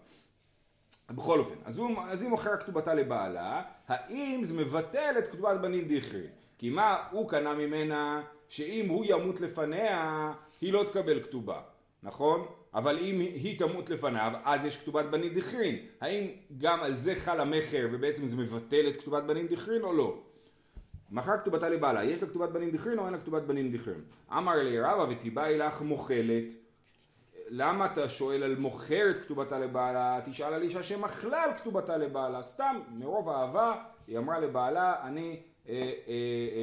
בכל 1.11 1.39
אופן, 1.39 1.55
אז, 1.65 1.77
הוא, 1.77 2.01
אז 2.05 2.21
היא 2.21 2.29
מוכרת 2.29 2.63
כתובתה 2.63 2.93
לבעלה, 2.93 3.61
האם 3.87 4.41
זה 4.43 4.53
מבטל 4.53 5.15
את 5.19 5.27
כתובת 5.27 5.59
בנין 5.61 5.87
דיכרין? 5.87 6.27
כי 6.57 6.69
מה 6.69 7.07
הוא 7.11 7.29
קנה 7.29 7.53
ממנה 7.53 8.23
שאם 8.49 8.89
הוא 8.89 9.05
ימות 9.07 9.41
לפניה, 9.41 10.33
היא 10.61 10.73
לא 10.73 10.83
תקבל 10.83 11.23
כתובה, 11.23 11.61
נכון? 12.03 12.45
אבל 12.75 12.97
אם 12.97 13.19
היא 13.19 13.59
תמות 13.59 13.89
לפניו, 13.89 14.31
אז 14.43 14.65
יש 14.65 14.77
כתובת 14.77 15.05
בנין 15.05 15.33
דיכרין. 15.33 15.75
האם 16.01 16.27
גם 16.57 16.79
על 16.83 16.97
זה 16.97 17.15
חל 17.15 17.39
המכר 17.39 17.87
ובעצם 17.91 18.27
זה 18.27 18.37
מבטל 18.37 18.87
את 18.87 19.01
כתובת 19.01 19.23
בנין 19.23 19.47
דיכרין 19.47 19.83
או 19.83 19.93
לא? 19.93 20.17
מכר 21.11 21.37
כתובתה 21.41 21.69
לבעלה, 21.69 22.03
יש 22.03 22.23
לה 22.23 22.29
כתובת 22.29 22.49
בנין 22.49 22.71
דיכרין 22.71 22.99
או 22.99 23.05
אין 23.05 23.13
לה 23.13 23.19
כתובת 23.19 23.43
בנין 23.43 23.71
דיכרין? 23.71 24.01
אמר 24.37 24.55
לי 24.55 24.79
רבא 24.79 25.05
ותיבאי 25.09 25.57
לך 25.57 25.81
מוכלת 25.81 26.53
למה 27.47 27.85
אתה 27.85 28.09
שואל 28.09 28.43
על 28.43 28.55
מוכרת 28.55 29.17
כתובתה 29.23 29.59
לבעלה? 29.59 30.19
תשאל 30.25 30.53
על 30.53 30.61
אישה 30.61 30.83
שמכלה 30.83 31.43
על 31.43 31.53
כתובתה 31.53 31.97
לבעלה. 31.97 32.43
סתם, 32.43 32.79
מרוב 32.91 33.29
אהבה, 33.29 33.83
היא 34.07 34.17
אמרה 34.17 34.39
לבעלה, 34.39 34.95
אני 35.03 35.41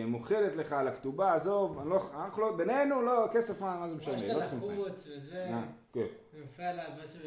מוכרת 0.07 0.57
לך 0.57 0.73
על 0.73 0.89
הכתובה, 0.89 1.35
עזוב, 1.35 1.79
אני 1.79 1.91
לא, 1.91 2.11
אנחנו 2.15 2.43
לא, 2.43 2.57
בינינו, 2.57 3.03
לא, 3.03 3.27
כסף, 3.33 3.61
מה, 3.61 3.81
מה 3.81 3.89
זה 3.89 3.97
משנה, 3.97 4.15
יש 4.15 4.23
לא 4.23 4.35
לה 4.35 4.41
צריכים 4.41 4.61
חיים. 4.61 4.81
לחוץ 4.81 5.07
וזה, 5.07 5.45
אה, 5.45 5.63
כן, 5.93 6.07
זה 6.33 6.45
מפריע 6.45 6.73
של... 7.07 7.19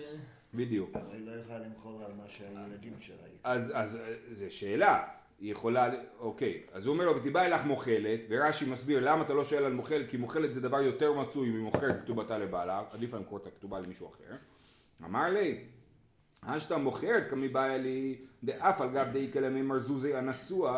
בדיוק. 0.54 0.96
אבל 0.96 1.16
היא 1.16 1.26
לא 1.26 1.32
יכולה 1.32 1.60
למכור 1.60 2.04
על 2.06 2.12
מה 2.14 2.24
שהילדים 2.28 2.94
שלה 3.00 3.16
יקרו. 3.16 3.40
אז, 3.44 3.72
אז 3.76 3.96
אה, 3.96 4.14
זו 4.32 4.46
שאלה, 4.50 5.04
היא 5.40 5.52
יכולה, 5.52 5.90
אוקיי, 6.20 6.62
אז 6.74 6.86
הוא 6.86 6.94
אומר 6.94 7.06
לו 7.06 7.16
ותיבא 7.16 7.46
אלך 7.46 7.66
מוכלת, 7.66 8.20
ורש"י 8.30 8.66
מסביר 8.66 9.00
למה 9.10 9.24
אתה 9.24 9.34
לא 9.34 9.44
שואל 9.44 9.64
על 9.64 9.74
מוכלת, 9.74 10.10
כי 10.10 10.18
מוכלת 10.18 10.54
זה 10.54 10.62
דבר 10.62 10.82
יותר 10.82 11.14
מצוי 11.14 11.50
ממוכרת 11.50 12.02
כתובתה 12.04 12.38
לבעלה, 12.38 12.84
עדיף 12.92 13.14
לה 13.14 13.20
למכור 13.20 13.38
את 13.38 13.48
הכתובה 13.48 13.80
למישהו 13.80 14.08
אחר. 14.08 14.36
אמר 15.06 15.30
לי, 15.30 15.64
אשתא 16.46 16.74
מוכרת 16.74 17.30
כמי 17.30 17.48
באה 17.48 17.78
לי 17.78 18.18
דאף 18.44 18.82
על 18.82 18.90
גב 18.90 19.08
דאיקה 19.14 19.40
למימר 19.40 19.80
זוזי 19.80 20.16
הנשוא 20.16 20.72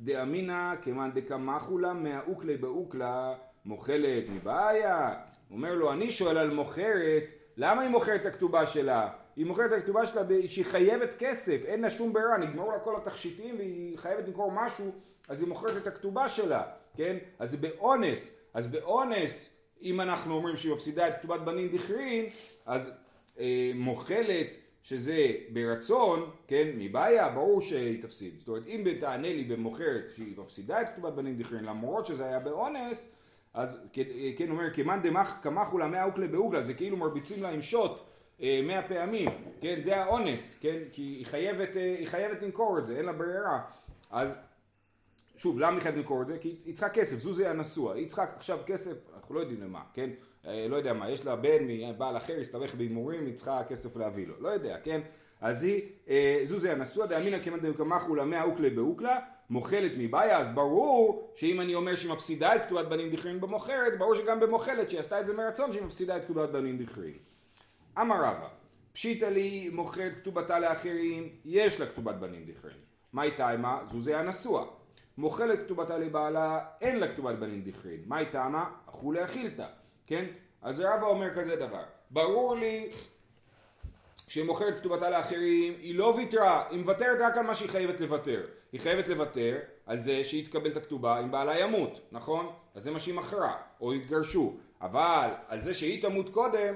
דאמינא 0.00 0.74
כמאן 0.82 1.10
דקמחולה 1.14 1.92
מהאוקלי 1.92 2.56
באוקלה 2.56 3.34
מוכלת 3.64 4.24
מבעיה. 4.28 5.14
אומר 5.50 5.74
לו 5.74 5.92
אני 5.92 6.10
שואל 6.10 6.38
על 6.38 6.50
מוכרת 6.50 7.24
למה 7.56 7.82
היא 7.82 7.90
מוכרת 7.90 8.20
את 8.20 8.26
הכתובה 8.26 8.66
שלה? 8.66 9.08
היא 9.36 9.46
מוכרת 9.46 9.72
את 9.72 9.78
הכתובה 9.78 10.06
שלה 10.06 10.22
שהיא 10.48 10.64
חייבת 10.64 11.14
כסף, 11.18 11.60
אין 11.64 11.80
לה 11.80 11.90
שום 11.90 12.12
ברירה, 12.12 12.38
נגמרו 12.38 12.70
לה 12.70 12.78
כל 12.78 12.96
התכשיטים 12.96 13.56
והיא 13.58 13.98
חייבת 13.98 14.28
למכור 14.28 14.52
משהו, 14.52 14.92
אז 15.28 15.40
היא 15.40 15.48
מוכרת 15.48 15.76
את 15.76 15.86
הכתובה 15.86 16.28
שלה, 16.28 16.62
כן? 16.96 17.16
אז 17.38 17.50
זה 17.50 17.56
באונס, 17.56 18.30
אז 18.54 18.66
באונס, 18.66 19.56
אם 19.82 20.00
אנחנו 20.00 20.34
אומרים 20.34 20.56
שהיא 20.56 20.72
מפסידה 20.72 21.08
את 21.08 21.14
כתובת 21.18 21.40
בנים 21.40 21.68
דכרין, 21.68 22.24
אז 22.66 22.92
אה, 23.38 23.70
מוכלת 23.74 24.56
שזה 24.84 25.32
ברצון, 25.52 26.30
כן, 26.46 26.68
מבעיה, 26.74 27.28
ברור 27.28 27.60
שהיא 27.60 28.02
תפסיד. 28.02 28.34
זאת 28.38 28.48
אומרת, 28.48 28.66
אם 28.66 28.84
תענה 29.00 29.32
לי 29.32 29.44
במוכרת 29.44 30.04
שהיא 30.14 30.34
מפסידה 30.38 30.80
את 30.80 30.88
כתובת 30.88 31.12
בנים 31.12 31.38
דכרין, 31.38 31.64
למרות 31.64 32.06
שזה 32.06 32.24
היה 32.24 32.38
באונס, 32.38 33.08
אז 33.54 33.88
כן, 34.36 34.50
אומר, 34.50 34.74
כמאן 34.74 35.02
דמח 35.02 35.38
קמחו 35.42 35.78
לה 35.78 35.86
מאה 35.86 36.04
אוקלה 36.04 36.26
באוגלה, 36.26 36.62
זה 36.62 36.74
כאילו 36.74 36.96
מרביצים 36.96 37.42
לה 37.42 37.50
עם 37.50 37.62
שוט 37.62 38.00
אה, 38.42 38.60
מאה 38.64 38.88
פעמים, 38.88 39.28
כן, 39.60 39.80
זה 39.82 39.96
האונס, 39.96 40.58
כן, 40.60 40.78
כי 40.92 41.02
היא 41.02 41.26
חייבת, 41.26 41.76
אה, 41.76 41.94
היא 41.98 42.06
חייבת 42.06 42.42
למכור 42.42 42.78
את 42.78 42.86
זה, 42.86 42.96
אין 42.96 43.04
לה 43.04 43.12
ברירה. 43.12 43.60
אז 44.10 44.36
שוב, 45.36 45.58
למה 45.58 45.72
היא 45.72 45.82
חייבת 45.82 45.98
למכור 45.98 46.22
את 46.22 46.26
זה? 46.26 46.38
כי 46.38 46.56
היא 46.64 46.74
צריכה 46.74 46.88
כסף, 46.88 47.18
זו 47.18 47.32
זה 47.32 47.50
הנשוא, 47.50 47.92
היא 47.92 48.06
צריכה 48.06 48.24
עכשיו 48.36 48.58
כסף, 48.66 48.96
אנחנו 49.16 49.34
לא 49.34 49.40
יודעים 49.40 49.60
למה, 49.60 49.82
כן? 49.94 50.10
אה, 50.46 50.66
לא 50.68 50.76
יודע 50.76 50.92
מה, 50.92 51.10
יש 51.10 51.24
לה 51.24 51.36
בן 51.36 51.66
מבעל 51.68 52.16
אחר, 52.16 52.40
הסתבך 52.40 52.74
בהימורים, 52.74 53.26
היא 53.26 53.34
צריכה 53.34 53.64
כסף 53.68 53.96
להביא 53.96 54.26
לו, 54.26 54.34
לא 54.40 54.48
יודע, 54.48 54.76
כן? 54.84 55.00
אז 55.40 55.64
היא, 55.64 55.82
זו 56.44 56.58
זה 56.58 56.72
הנשוא, 56.72 57.06
דאמינא 57.06 57.38
כמעט 57.38 57.60
דקמחו 57.60 58.14
לה 58.14 58.24
מאה 58.24 58.42
אוקלה 58.42 58.70
באוקלה, 58.70 59.18
מוכלת 59.50 59.92
מבעיה, 59.98 60.38
אז 60.38 60.50
ברור 60.50 61.32
שאם 61.34 61.60
אני 61.60 61.74
אומר 61.74 61.96
שהיא 61.96 62.12
מפסידה 62.12 62.56
את 62.56 62.62
כתובת 62.66 62.86
בנים 62.86 63.10
דכרין 63.10 63.40
במוכרת, 63.40 63.98
ברור 63.98 64.14
שגם 64.14 64.40
במוכלת 64.40 64.90
שהיא 64.90 65.00
עשתה 65.00 65.20
את 65.20 65.26
זה 65.26 65.34
מרצון 65.34 65.72
שהיא 65.72 65.84
מפסידה 65.84 66.16
את 66.16 66.24
כתובת 66.24 66.48
בנים 66.48 66.78
דכרין. 66.78 67.14
אמר 68.00 68.16
רבא, 68.16 68.48
פשיטא 68.92 69.24
לי 69.24 69.68
מוכרת 69.72 70.12
כתובתה 70.20 70.58
לאחרים, 70.58 71.28
יש 71.44 71.80
לה 71.80 71.86
כתובת 71.86 72.14
בנים 72.14 72.44
דכרין. 72.44 72.76
מאי 73.12 73.30
תימה? 73.30 73.80
זוזי 73.84 74.14
הנשוא. 74.14 74.64
מוכלת 75.18 75.58
כתובתה 75.64 75.98
לבעלה, 75.98 76.60
אין 76.80 77.00
לה 77.00 77.08
כתובת 77.08 77.34
בנים 77.34 77.62
דכרין. 77.62 78.02
מאי 78.06 78.26
תמה? 78.26 78.70
אכולי 78.88 79.24
אכילתא. 79.24 79.66
כן? 80.06 80.24
אז 80.62 80.80
רבא 80.80 81.06
אומר 81.06 81.34
כזה 81.34 81.56
דבר. 81.56 81.82
ברור 82.10 82.56
לי 82.56 82.90
שהיא 84.28 84.44
מוכרת 84.44 84.78
כתובתה 84.80 85.10
לאחרים, 85.10 85.74
היא 85.80 85.94
לא 85.94 86.14
ויתרה, 86.16 86.64
היא 86.70 86.80
מוותרת 86.80 87.20
רק 87.20 87.36
על 87.36 87.46
מה 87.46 87.54
שהיא 87.54 87.70
חייבת 87.70 88.00
לוותר. 88.00 88.46
היא 88.72 88.80
חייבת 88.80 89.08
לוותר 89.08 89.58
על 89.86 89.98
זה 89.98 90.24
שהיא 90.24 90.44
תקבל 90.44 90.70
את 90.70 90.76
הכתובה 90.76 91.20
אם 91.20 91.30
בעלה 91.30 91.60
ימות, 91.60 92.00
נכון? 92.12 92.52
אז 92.74 92.84
זה 92.84 92.90
מה 92.90 92.98
שהיא 92.98 93.14
מכרה, 93.14 93.56
או 93.80 93.94
יתגרשו. 93.94 94.56
אבל 94.80 95.30
על 95.48 95.62
זה 95.62 95.74
שהיא 95.74 96.02
תמות 96.02 96.28
קודם, 96.28 96.74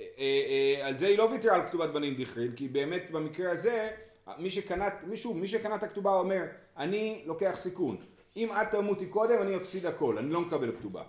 אה, 0.00 0.04
אה, 0.18 0.86
על 0.86 0.96
זה 0.96 1.06
היא 1.06 1.18
לא 1.18 1.22
ויתרה 1.22 1.54
על 1.54 1.66
כתובת 1.66 1.90
בנים 1.90 2.14
דכרין, 2.14 2.52
כי 2.56 2.68
באמת 2.68 3.10
במקרה 3.10 3.52
הזה, 3.52 3.90
מי 4.38 4.50
שקנה, 4.50 4.88
מישהו, 5.06 5.34
מי 5.34 5.48
שקנה 5.48 5.74
את 5.74 5.82
הכתובה 5.82 6.14
אומר, 6.14 6.42
אני 6.76 7.22
לוקח 7.26 7.52
סיכון. 7.54 7.96
אם 8.36 8.48
את 8.62 8.70
תמותי 8.70 9.06
קודם, 9.06 9.42
אני 9.42 9.56
אפסיד 9.56 9.86
הכל, 9.86 10.18
אני 10.18 10.30
לא 10.30 10.40
מקבל 10.40 10.76
כתובה. 10.76 11.02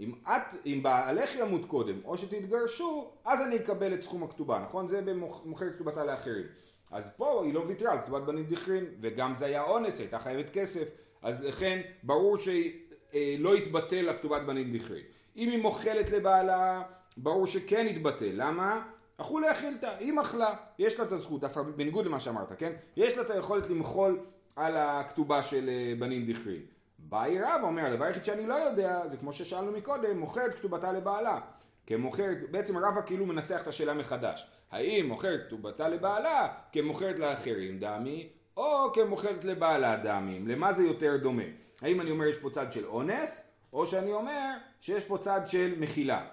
אם 0.00 0.12
את, 0.22 0.54
אם 0.66 0.80
בעלך 0.82 1.34
ימות 1.34 1.64
קודם, 1.64 2.00
או 2.04 2.18
שתתגרשו, 2.18 3.12
אז 3.24 3.42
אני 3.42 3.56
אקבל 3.56 3.94
את 3.94 4.02
סכום 4.02 4.22
הכתובה, 4.22 4.58
נכון? 4.58 4.88
זה 4.88 5.02
במוכר 5.02 5.70
כתובתה 5.70 6.04
לאחרים. 6.04 6.44
אז 6.90 7.16
פה 7.16 7.42
היא 7.44 7.54
לא 7.54 7.60
ויתרה 7.60 7.92
על 7.92 7.98
כתובת 7.98 8.22
בנים 8.22 8.44
דכרין, 8.44 8.84
וגם 9.00 9.34
זה 9.34 9.46
היה 9.46 9.62
אונס, 9.62 9.98
הייתה 10.00 10.18
חייבת 10.18 10.50
כסף, 10.50 10.88
אז 11.22 11.44
לכן 11.44 11.80
ברור 12.02 12.36
שלא 12.38 13.52
אה, 13.52 13.58
יתבטל 13.58 14.08
הכתובת 14.08 14.42
בנים 14.42 14.76
דכרין. 14.76 15.02
אם 15.36 15.48
היא 15.48 15.62
מוכלת 15.62 16.10
לבעלה, 16.10 16.82
ברור 17.16 17.46
שכן 17.46 17.86
יתבטל, 17.86 18.30
למה? 18.32 18.82
אכול 19.20 19.42
להכילתא, 19.42 19.94
היא 19.98 20.12
מחלה, 20.12 20.54
יש 20.78 20.98
לה 20.98 21.04
את 21.04 21.12
הזכות, 21.12 21.40
דווקא 21.40 21.62
בניגוד 21.62 22.06
למה 22.06 22.20
שאמרת, 22.20 22.52
כן? 22.58 22.72
יש 22.96 23.16
לה 23.16 23.22
את 23.22 23.30
היכולת 23.30 23.70
למחול 23.70 24.20
על 24.56 24.76
הכתובה 24.76 25.42
של 25.42 25.68
אה, 25.68 25.94
בנים 25.98 26.32
דכרין. 26.32 26.62
באי 26.98 27.38
רב 27.40 27.60
אומר, 27.62 27.86
הדבר 27.86 28.04
היחיד 28.04 28.24
שאני 28.24 28.46
לא 28.46 28.54
יודע, 28.54 29.08
זה 29.08 29.16
כמו 29.16 29.32
ששאלנו 29.32 29.72
מקודם, 29.72 30.18
מוכרת 30.18 30.54
כתובתה 30.54 30.92
לבעלה. 30.92 31.40
כמוכרת, 31.86 32.50
בעצם 32.50 32.78
רבא 32.78 33.00
כאילו 33.06 33.26
מנסח 33.26 33.62
את 33.62 33.66
השאלה 33.66 33.94
מחדש. 33.94 34.46
האם 34.70 35.06
מוכרת 35.08 35.40
כתובתה 35.46 35.88
לבעלה 35.88 36.48
כמוכרת 36.72 37.18
לאחרים 37.18 37.78
דמי, 37.78 38.28
או 38.56 38.92
כמוכרת 38.94 39.44
לבעלה 39.44 39.96
דמים? 39.96 40.48
למה 40.48 40.72
זה 40.72 40.82
יותר 40.82 41.16
דומה? 41.16 41.42
האם 41.82 42.00
אני 42.00 42.10
אומר 42.10 42.26
יש 42.26 42.38
פה 42.38 42.50
צד 42.50 42.72
של 42.72 42.86
אונס, 42.86 43.50
או 43.72 43.86
שאני 43.86 44.12
אומר 44.12 44.54
שיש 44.80 45.04
פה 45.04 45.18
צד 45.18 45.40
של 45.46 45.74
מחילה. 45.78 46.26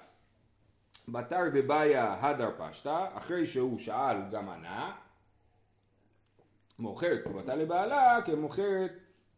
בתר 1.07 1.41
דבעיה 1.53 2.17
הדר 2.19 2.49
פשטה, 2.57 3.07
אחרי 3.13 3.45
שהוא 3.45 3.77
שאל 3.77 4.17
הוא 4.17 4.29
גם 4.31 4.49
ענה, 4.49 4.95
מוכרת 6.79 7.21
כתובתה 7.21 7.55
לבעלה 7.55 8.21
כמוכרת 8.25 8.91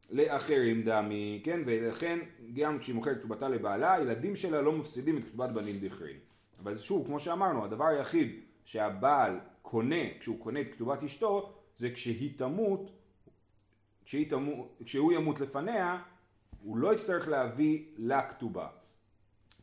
לאחרים 0.10 0.84
דמי, 0.84 1.42
כן, 1.44 1.60
ולכן 1.66 2.20
גם 2.54 2.80
כשהיא 2.80 2.96
מוכרת 2.96 3.18
כתובתה 3.18 3.50
לבעלה, 3.50 3.94
הילדים 3.94 4.36
שלה 4.36 4.62
לא 4.62 4.72
מפסידים 4.72 5.18
את 5.18 5.24
כתובת 5.24 5.50
בנים 5.50 5.76
דכרין. 5.82 6.18
אבל 6.60 6.78
שוב, 6.78 7.06
כמו 7.06 7.20
שאמרנו, 7.20 7.66
הדבר 7.66 7.86
היחיד 7.86 8.40
שהבעל 8.64 9.40
קונה, 9.62 10.20
כשהוא 10.20 10.40
קונה 10.40 10.62
את 10.62 10.74
כתובת 10.74 11.04
אשתו, 11.04 11.54
זה 11.78 11.90
כשהיא 11.92 12.38
תמות, 12.38 12.92
כשהיא 14.06 14.30
תמות, 14.30 14.82
כשהוא 14.86 15.14
ימות 15.14 15.40
לפניה, 15.40 16.00
הוא 16.64 16.78
לא 16.78 16.94
יצטרך 16.94 17.28
להביא 17.28 17.86
לה 17.98 18.30
כתובה. 18.30 18.68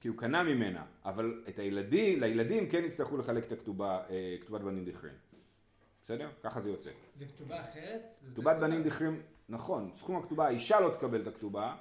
כי 0.04 0.08
הוא 0.08 0.16
קנה 0.16 0.42
ממנה, 0.42 0.84
אבל 1.04 1.42
את 1.48 1.58
הילדים, 1.58 2.20
לילדים 2.20 2.68
כן 2.68 2.84
יצטרכו 2.84 3.16
לחלק 3.16 3.44
את 3.44 3.52
הכתובה, 3.52 4.00
אה, 4.10 4.36
כתובת 4.40 4.60
בנים 4.60 4.84
דכרין. 4.84 5.12
בסדר? 6.04 6.28
ככה 6.42 6.60
זה 6.60 6.70
יוצא. 6.70 6.90
זה 7.18 7.24
כתובה 7.26 7.60
אחרת? 7.60 8.02
כתובת 8.32 8.56
בנים 8.56 8.82
דכרין, 8.82 9.22
נכון, 9.48 9.90
סכום 9.96 10.16
הכתובה, 10.16 10.46
האישה 10.46 10.80
לא 10.80 10.88
תקבל 10.88 11.22
את 11.22 11.26
הכתובה, 11.26 11.74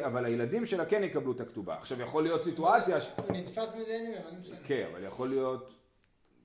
אבל 0.00 0.24
הילדים 0.24 0.66
שלה 0.66 0.86
כן 0.86 1.04
יקבלו 1.04 1.32
את 1.32 1.40
הכתובה. 1.40 1.76
עכשיו 1.76 2.00
יכול 2.00 2.22
להיות 2.22 2.44
סיטואציה... 2.44 2.96
הוא 2.96 3.36
נדפק 3.36 3.68
מזה, 3.74 4.20
אבל 4.22 4.30
לא 4.30 4.38
משנה. 4.40 4.56
כן, 4.64 4.88
אבל 4.92 5.04
יכול 5.04 5.28
להיות... 5.28 5.72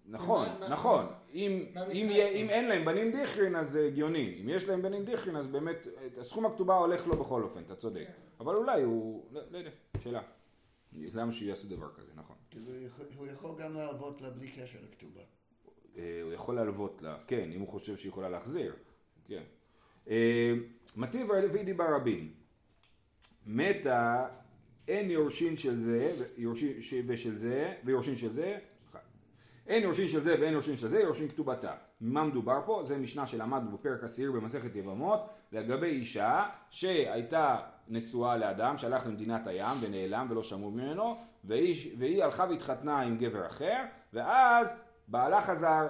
נכון, 0.05 0.47
נכון. 0.69 1.05
אם, 1.33 1.65
אם, 1.75 2.09
אם 2.11 2.49
אין 2.49 2.67
להם 2.67 2.85
בנים 2.85 3.11
דיכרין 3.11 3.55
אז 3.55 3.71
זה 3.71 3.85
הגיוני. 3.85 4.39
אם 4.41 4.49
יש 4.49 4.67
להם 4.67 4.81
בנים 4.81 5.05
דיכרין 5.05 5.35
אז 5.35 5.47
באמת, 5.47 5.87
הסכום 6.19 6.45
הכתובה 6.45 6.77
הולך 6.77 7.07
לו 7.07 7.17
בכל 7.17 7.43
אופן, 7.43 7.61
אתה 7.65 7.75
צודק. 7.75 8.05
כן. 8.07 8.13
אבל 8.39 8.55
אולי 8.55 8.83
הוא... 8.83 9.25
לא, 9.31 9.41
לא 9.51 9.57
יודע, 9.57 9.69
שאלה. 9.99 10.21
למה 11.13 11.31
שיעשו 11.31 11.67
דבר 11.67 11.93
כזה, 11.95 12.11
נכון. 12.15 12.35
הוא 13.17 13.27
יכול 13.27 13.51
גם 13.59 13.73
להלוות 13.73 14.21
לה 14.21 14.29
בלי 14.29 14.51
קשר 14.51 14.79
לכתובה. 14.89 15.21
אה, 15.97 16.19
הוא 16.23 16.33
יכול 16.33 16.55
להלוות 16.55 17.01
לה, 17.01 17.17
כן, 17.27 17.51
אם 17.51 17.59
הוא 17.59 17.67
חושב 17.67 17.97
שהיא 17.97 18.09
יכולה 18.09 18.29
להחזיר. 18.29 18.73
כן. 19.27 19.43
אה, 20.09 20.53
מטיב 20.95 21.31
הרביעי 21.31 21.65
דיבר 21.65 21.95
רבים. 21.95 22.33
מתה 23.45 24.27
אין 24.87 25.11
יורשין 25.11 25.55
של 25.57 25.77
זה 25.77 26.11
ושל 27.07 27.35
זה 27.35 27.75
ויורשין 27.83 28.15
של 28.15 28.33
זה 28.33 28.59
אין 29.67 29.83
יורשין 29.83 30.07
של 30.07 30.21
זה 30.21 30.35
ואין 30.39 30.53
יורשין 30.53 30.75
של 30.75 30.87
זה, 30.87 30.99
יורשין 30.99 31.27
כתובתה. 31.27 31.75
מה 32.01 32.23
מדובר 32.23 32.59
פה? 32.65 32.81
זה 32.83 32.97
משנה 32.97 33.25
שלמדנו 33.25 33.77
בפרק 33.77 34.03
עשיר 34.03 34.31
במסכת 34.31 34.75
יבמות 34.75 35.19
לגבי 35.51 35.87
אישה 35.87 36.45
שהייתה 36.69 37.59
נשואה 37.89 38.37
לאדם 38.37 38.77
שהלך 38.77 39.05
למדינת 39.05 39.47
הים 39.47 39.77
ונעלם 39.81 40.27
ולא 40.29 40.43
שמעו 40.43 40.71
ממנו 40.71 41.15
והיא, 41.43 41.95
והיא 41.99 42.23
הלכה 42.23 42.45
והתחתנה 42.49 43.01
עם 43.01 43.17
גבר 43.17 43.47
אחר 43.47 43.83
ואז 44.13 44.73
בעלה 45.07 45.41
חזר, 45.41 45.87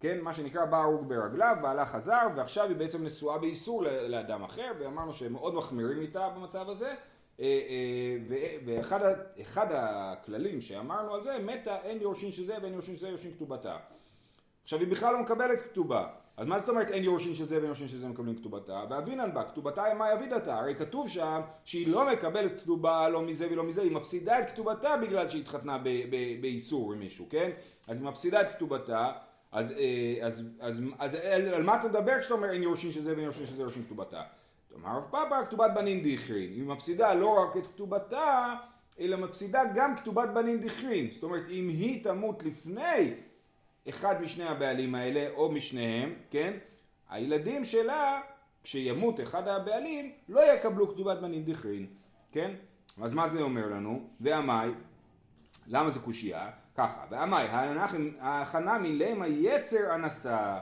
כן, 0.00 0.20
מה 0.20 0.32
שנקרא 0.32 0.64
בא 0.64 0.76
הרוג 0.76 1.08
ברגליו, 1.08 1.56
בעלה 1.62 1.86
חזר 1.86 2.26
ועכשיו 2.36 2.68
היא 2.68 2.76
בעצם 2.76 3.04
נשואה 3.04 3.38
באיסור 3.38 3.82
לאדם 4.08 4.42
אחר 4.42 4.72
ואמרנו 4.80 5.12
שהם 5.12 5.32
מאוד 5.32 5.54
מחמירים 5.54 6.00
איתה 6.00 6.28
במצב 6.28 6.70
הזה. 6.70 6.94
אה, 7.40 7.44
אה, 7.44 8.56
ואחד 8.66 9.68
הכללים 9.72 10.60
שאמרנו 10.60 11.14
על 11.14 11.22
זה, 11.22 11.38
מתה 11.38 11.76
אין 11.82 12.00
יורשין 12.00 12.32
של 12.32 12.44
זה 12.44 12.56
ואין 12.62 12.72
יורשין 12.72 12.96
של 12.96 13.00
זה 13.00 13.08
יורשין 13.08 13.34
כתובתה. 13.34 13.76
עכשיו 14.62 14.78
היא 14.78 14.88
בכלל 14.88 15.12
לא 15.12 15.22
מקבלת 15.22 15.60
כתובה, 15.60 16.06
אז 16.36 16.46
מה 16.46 16.58
זאת 16.58 16.68
אומרת 16.68 16.90
אין 16.90 17.04
יורשין 17.04 17.34
של 17.34 17.44
זה 17.44 17.56
ואין 17.56 17.66
יורשין 17.66 17.88
של 17.88 17.98
זה 17.98 18.08
מקבלים 18.08 18.36
כתובתה? 18.36 18.84
ואבינן 18.90 19.34
בה, 19.34 19.44
כתובתה 19.44 19.84
מה 19.98 20.12
יבידתה? 20.12 20.58
הרי 20.58 20.74
כתוב 20.74 21.08
שם 21.08 21.40
שהיא 21.64 21.92
לא 21.92 22.12
מקבלת 22.12 22.60
כתובה 22.60 23.08
לא 23.08 23.22
מזה 23.22 23.46
ולא 23.50 23.64
מזה, 23.64 23.82
היא 23.82 23.92
מפסידה 23.92 24.40
את 24.40 24.50
כתובתה 24.50 24.96
בגלל 24.96 25.28
שהיא 25.28 25.42
התחתנה 25.42 25.78
באיסור 26.40 26.92
עם 26.92 26.98
מישהו, 26.98 27.26
כן? 27.30 27.50
אז 27.88 28.00
היא 28.00 28.08
מפסידה 28.08 28.40
את 28.40 28.48
כתובתה, 28.48 29.12
אז, 29.52 29.70
אה, 29.70 30.26
אז, 30.26 30.42
אז, 30.60 30.82
אז 30.98 31.14
על, 31.14 31.62
מה 31.62 31.76
אתה 31.76 31.88
מדבר 31.88 32.20
כשאתה 32.20 32.34
אומר 32.34 32.50
אין 32.50 32.62
יורשין 32.62 32.92
של 32.92 33.02
זה 33.02 33.12
ואין 33.12 33.24
יורשין 33.24 33.46
של 33.46 33.56
זה 33.56 33.62
יורשין 33.62 33.84
כתובתה? 33.84 34.22
אמר 34.76 34.96
רב 34.96 35.04
פאפא 35.10 35.44
כתובת 35.44 35.70
בנין 35.74 36.02
דיכרין, 36.02 36.50
היא 36.50 36.64
מפסידה 36.64 37.14
לא 37.14 37.28
רק 37.28 37.56
את 37.56 37.66
כתובתה, 37.66 38.54
אלא 39.00 39.16
מפסידה 39.16 39.62
גם 39.74 39.96
כתובת 39.96 40.28
בנין 40.28 40.60
דיכרין, 40.60 41.08
זאת 41.12 41.22
אומרת 41.22 41.44
אם 41.50 41.68
היא 41.68 42.04
תמות 42.04 42.42
לפני 42.42 43.14
אחד 43.88 44.22
משני 44.22 44.44
הבעלים 44.44 44.94
האלה 44.94 45.30
או 45.34 45.52
משניהם, 45.52 46.14
כן, 46.30 46.52
הילדים 47.10 47.64
שלה 47.64 48.20
כשימות 48.62 49.20
אחד 49.20 49.48
הבעלים 49.48 50.12
לא 50.28 50.40
יקבלו 50.54 50.94
כתובת 50.94 51.18
בנין 51.18 51.44
דיכרין, 51.44 51.86
כן, 52.32 52.54
אז 53.02 53.12
מה 53.12 53.28
זה 53.28 53.42
אומר 53.42 53.66
לנו? 53.66 54.08
ועמי, 54.20 54.72
למה 55.66 55.90
זה 55.90 56.00
קושייה? 56.00 56.50
ככה, 56.76 57.04
ועמי, 57.10 57.36
ההכנה 58.20 58.78
מלמה 58.78 59.26
יצר 59.28 59.94
אנסה 59.94 60.58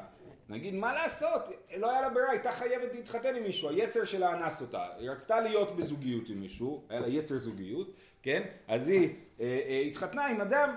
נגיד 0.49 0.75
מה 0.75 0.93
לעשות, 0.93 1.43
לא 1.77 1.91
היה 1.91 2.01
לה 2.01 2.09
ברירה, 2.11 2.31
הייתה 2.31 2.53
חייבת 2.53 2.95
להתחתן 2.95 3.37
עם 3.37 3.43
מישהו, 3.43 3.71
היצר 3.71 4.05
שלה 4.05 4.33
אנס 4.33 4.63
אותה, 4.63 4.87
היא 4.99 5.11
רצתה 5.11 5.41
להיות 5.41 5.77
בזוגיות 5.77 6.29
עם 6.29 6.41
מישהו, 6.41 6.85
היה 6.89 7.01
לה 7.01 7.09
יצר 7.09 7.39
זוגיות, 7.39 7.95
כן? 8.23 8.43
אז 8.69 8.89
היא 8.89 9.09
אה, 9.41 9.61
אה, 9.69 9.83
התחתנה 9.87 10.27
עם 10.27 10.41
אדם 10.41 10.75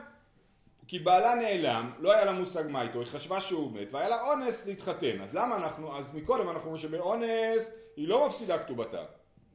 כי 0.87 0.99
בעלה 0.99 1.35
נעלם, 1.35 1.91
לא 1.99 2.11
היה 2.11 2.25
לה 2.25 2.31
מושג 2.31 2.63
מה 2.69 2.81
איתו, 2.81 2.99
היא 2.99 3.07
חשבה 3.07 3.39
שהוא 3.39 3.71
מת 3.71 3.93
והיה 3.93 4.09
לה 4.09 4.21
אונס 4.21 4.67
להתחתן, 4.67 5.21
אז 5.21 5.33
למה 5.33 5.55
אנחנו, 5.55 5.97
אז 5.97 6.15
מקודם 6.15 6.49
אנחנו 6.49 6.61
אומרים 6.61 6.81
שבאונס 6.81 7.71
היא 7.95 8.07
לא 8.07 8.25
מפסידה 8.25 8.59
כתובתה, 8.59 9.03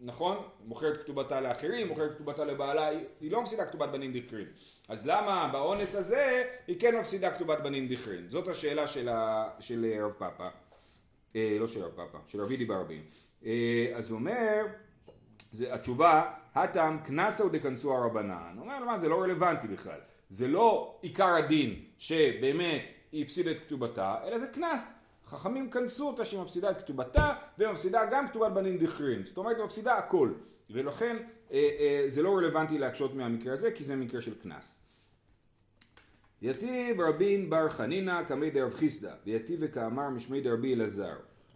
נכון? 0.00 0.36
מוכרת 0.64 1.02
כתובתה 1.02 1.40
לאחרים, 1.40 1.88
מוכרת 1.88 2.14
כתובתה 2.14 2.44
לבעלה, 2.44 2.88
היא 3.20 3.30
לא 3.30 3.42
מפסידה 3.42 3.64
כתובת 3.64 3.88
בנים 3.88 4.12
דקרים. 4.12 4.46
אז 4.88 5.06
למה 5.06 5.48
באונס 5.52 5.94
הזה 5.94 6.42
היא 6.66 6.80
כן 6.80 6.96
מפסידה 7.00 7.30
כתובת 7.30 7.58
בנים 7.58 7.88
דכרין? 7.88 8.26
זאת 8.30 8.48
השאלה 8.48 8.86
של, 8.86 9.08
ה, 9.08 9.48
של 9.60 9.86
רב 10.04 10.12
פאפא, 10.12 10.48
אה, 11.36 11.56
לא 11.60 11.66
של 11.66 11.82
רב 11.82 11.90
פאפא, 11.96 12.18
של 12.26 12.40
רבידי 12.40 12.64
ברבין. 12.64 13.02
אה, 13.44 13.92
אז 13.94 14.10
הוא 14.10 14.18
אומר, 14.18 14.66
זה, 15.52 15.74
התשובה, 15.74 16.32
הטעם 16.54 16.98
קנסו 16.98 17.48
דכנסו 17.48 17.96
הרבנן. 17.96 18.52
הוא 18.54 18.62
אומר, 18.62 18.84
מה 18.84 18.98
זה 18.98 19.08
לא 19.08 19.22
רלוונטי 19.22 19.68
בכלל. 19.68 20.00
זה 20.30 20.48
לא 20.48 20.98
עיקר 21.02 21.28
הדין 21.28 21.74
שבאמת 21.98 22.82
היא 23.12 23.24
הפסידה 23.24 23.50
את 23.50 23.56
כתובתה, 23.66 24.16
אלא 24.24 24.38
זה 24.38 24.46
קנס. 24.46 24.92
חכמים 25.26 25.70
כנסו 25.70 26.08
אותה 26.08 26.24
שהיא 26.24 26.40
מפסידה 26.40 26.70
את 26.70 26.78
כתובתה 26.78 27.34
ומפסידה 27.58 28.00
גם 28.10 28.28
כתובת 28.28 28.52
בנים 28.52 28.78
דכרין. 28.78 29.22
זאת 29.26 29.38
אומרת 29.38 29.56
היא 29.56 29.64
מפסידה 29.64 29.94
הכל. 29.94 30.32
ולכן 30.70 31.16
אה, 31.52 31.68
אה, 31.78 32.04
זה 32.06 32.22
לא 32.22 32.36
רלוונטי 32.36 32.78
להקשות 32.78 33.14
מהמקרה 33.14 33.52
הזה 33.52 33.70
כי 33.70 33.84
זה 33.84 33.96
מקרה 33.96 34.20
של 34.20 34.34
קנס. 34.38 34.78
יתיב 36.42 37.00
רבין 37.00 37.50
בר 37.50 37.68
חנינא 37.68 38.22
קמי 38.22 38.50
דרב 38.50 38.74
חיסדא 38.74 39.12
ויתיב 39.26 39.58
וכאמר 39.62 40.08
משמי 40.08 40.40
דרבי 40.40 40.74
אלעזר 40.74 41.14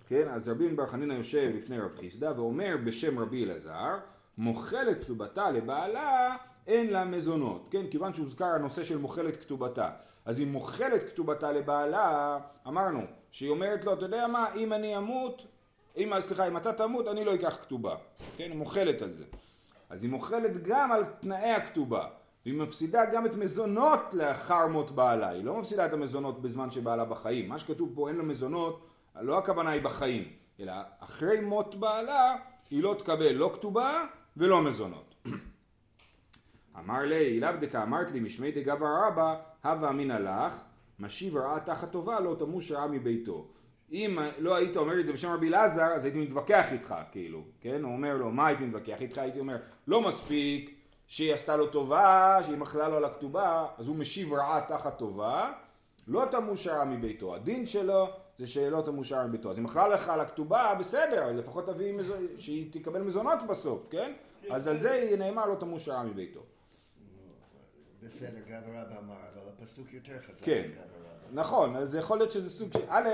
כן 0.08 0.28
אז 0.28 0.48
רבין 0.48 0.76
בר 0.76 0.86
חנינא 0.86 1.12
יושב 1.12 1.50
לפני 1.56 1.78
רב 1.78 1.94
חיסדא 2.00 2.32
ואומר 2.36 2.76
בשם 2.84 3.18
רבי 3.18 3.44
אלעזר 3.44 3.98
מוכלת 4.38 5.04
כתובתה 5.04 5.50
לבעלה 5.50 6.36
אין 6.66 6.90
לה 6.90 7.04
מזונות 7.04 7.68
כן? 7.70 7.86
כיוון 7.90 8.14
שהוזכר 8.14 8.44
הנושא 8.44 8.84
של 8.84 8.98
מוכלת 8.98 9.40
כתובתה. 9.40 9.90
אז 10.24 10.40
אם 10.40 10.48
מוכלת 10.48 11.02
כתובתה 11.10 11.52
לבעלה 11.52 12.38
אמרנו 12.68 13.00
שהיא 13.30 13.50
אומרת 13.50 13.84
לו 13.84 13.92
אתה 13.92 14.04
יודע 14.04 14.26
מה? 14.26 14.46
אם 14.56 14.72
אני 14.72 14.96
אמות 14.96 15.42
אם, 15.96 16.12
סליחה 16.20 16.48
אם 16.48 16.56
אתה 16.56 16.72
תמות 16.72 17.08
אני 17.08 17.24
לא 17.24 17.34
אקח 17.34 17.56
כתובה. 17.62 17.96
כן? 18.36 18.50
היא 18.50 18.58
מוכלת 18.58 19.02
על 19.02 19.10
זה. 19.10 19.24
אז 19.90 20.02
היא 20.02 20.10
מוכלת 20.10 20.62
גם 20.62 20.92
על 20.92 21.04
תנאי 21.20 21.50
הכתובה 21.50 22.06
והיא 22.44 22.58
מפסידה 22.58 23.04
גם 23.04 23.26
את 23.26 23.34
מזונות 23.34 24.14
לאחר 24.14 24.66
מות 24.66 24.90
בעלה, 24.90 25.28
היא 25.28 25.44
לא 25.44 25.58
מפסידה 25.58 25.86
את 25.86 25.92
המזונות 25.92 26.42
בזמן 26.42 26.70
שבעלה 26.70 27.04
בחיים, 27.04 27.48
מה 27.48 27.58
שכתוב 27.58 27.92
פה 27.94 28.08
אין 28.08 28.16
לה 28.16 28.22
מזונות, 28.22 28.86
לא 29.20 29.38
הכוונה 29.38 29.70
היא 29.70 29.82
בחיים, 29.82 30.32
אלא 30.60 30.72
אחרי 30.98 31.40
מות 31.40 31.74
בעלה 31.74 32.36
היא 32.70 32.82
לא 32.82 32.96
תקבל 32.98 33.32
לא 33.32 33.50
כתובה 33.54 34.04
ולא 34.36 34.62
מזונות. 34.62 35.13
אמר 36.78 37.02
לי, 37.02 37.40
לאו 37.40 37.50
דקה 37.60 37.82
אמרת 37.82 38.10
לי 38.10 38.20
משמי 38.20 38.50
דגבר 38.50 38.86
רבא, 39.06 39.34
הווה 39.64 39.90
אמינא 39.90 40.12
לך, 40.12 40.62
משיב 41.00 41.36
רעה 41.36 41.60
תחת 41.60 41.90
טובה 41.90 42.20
לא 42.20 42.36
תמוש 42.38 42.72
רעה 42.72 42.86
מביתו. 42.86 43.46
אם 43.92 44.18
לא 44.38 44.54
היית 44.54 44.76
אומר 44.76 45.00
את 45.00 45.06
זה 45.06 45.12
בשם 45.12 45.30
רבי 45.32 45.48
אלעזר, 45.48 45.86
אז 45.94 46.04
הייתי 46.04 46.18
מתווכח 46.18 46.72
איתך, 46.72 46.94
כאילו, 47.12 47.42
כן? 47.60 47.82
הוא 47.82 47.92
אומר 47.92 48.16
לו, 48.16 48.30
מה 48.30 48.46
הייתי 48.46 48.64
מתווכח 48.64 49.02
איתך? 49.02 49.18
הייתי 49.18 49.40
אומר, 49.40 49.56
לא 49.86 50.00
מספיק 50.00 50.74
שהיא 51.06 51.34
עשתה 51.34 51.56
לו 51.56 51.66
טובה, 51.66 52.38
שהיא 52.46 52.56
מחלה 52.56 52.88
לו 52.88 52.96
על 52.96 53.04
הכתובה, 53.04 53.66
אז 53.78 53.88
הוא 53.88 53.96
משיב 53.96 54.32
רעה 54.32 54.60
תחת 54.68 54.98
טובה, 54.98 55.52
לא 56.08 56.24
תמוש 56.30 56.66
רעה 56.66 56.84
מביתו. 56.84 57.34
הדין 57.34 57.66
שלו 57.66 58.08
זה 58.38 58.46
שלא 58.46 58.80
תמוש 58.80 59.12
רעה 59.12 59.26
מביתו. 59.26 59.50
אז 59.50 59.56
היא 59.56 59.64
מחלה 59.64 59.88
לך 59.88 60.08
על 60.08 60.20
הכתובה, 60.20 60.74
בסדר, 60.78 61.32
לפחות 61.32 61.66
תביא 61.66 61.92
מזו... 61.92 62.14
שהיא 62.38 62.72
תקבל 62.72 63.02
מזונות 63.02 63.38
בסוף, 63.48 63.88
כן? 63.90 64.12
אז 64.50 64.66
על 64.66 64.78
זה 64.78 64.92
היא 64.92 65.16
נאמר 65.16 65.46
לא 65.46 65.54
תמוש 65.54 65.88
רעה 65.88 66.04
מביתו. 66.04 66.40
בסדר, 68.04 68.40
גב 68.48 68.62
רבא 68.68 68.98
אמר, 68.98 69.14
אבל 69.32 69.42
הפסוק 69.58 69.92
יותר 69.92 70.12
חזק 70.20 70.44
כן, 70.44 70.70
נכון, 71.32 71.76
אז 71.76 71.94
יכול 71.94 72.18
להיות 72.18 72.30
שזה 72.30 72.50
סוג 72.50 72.72
של, 72.72 72.84
א', 72.88 73.08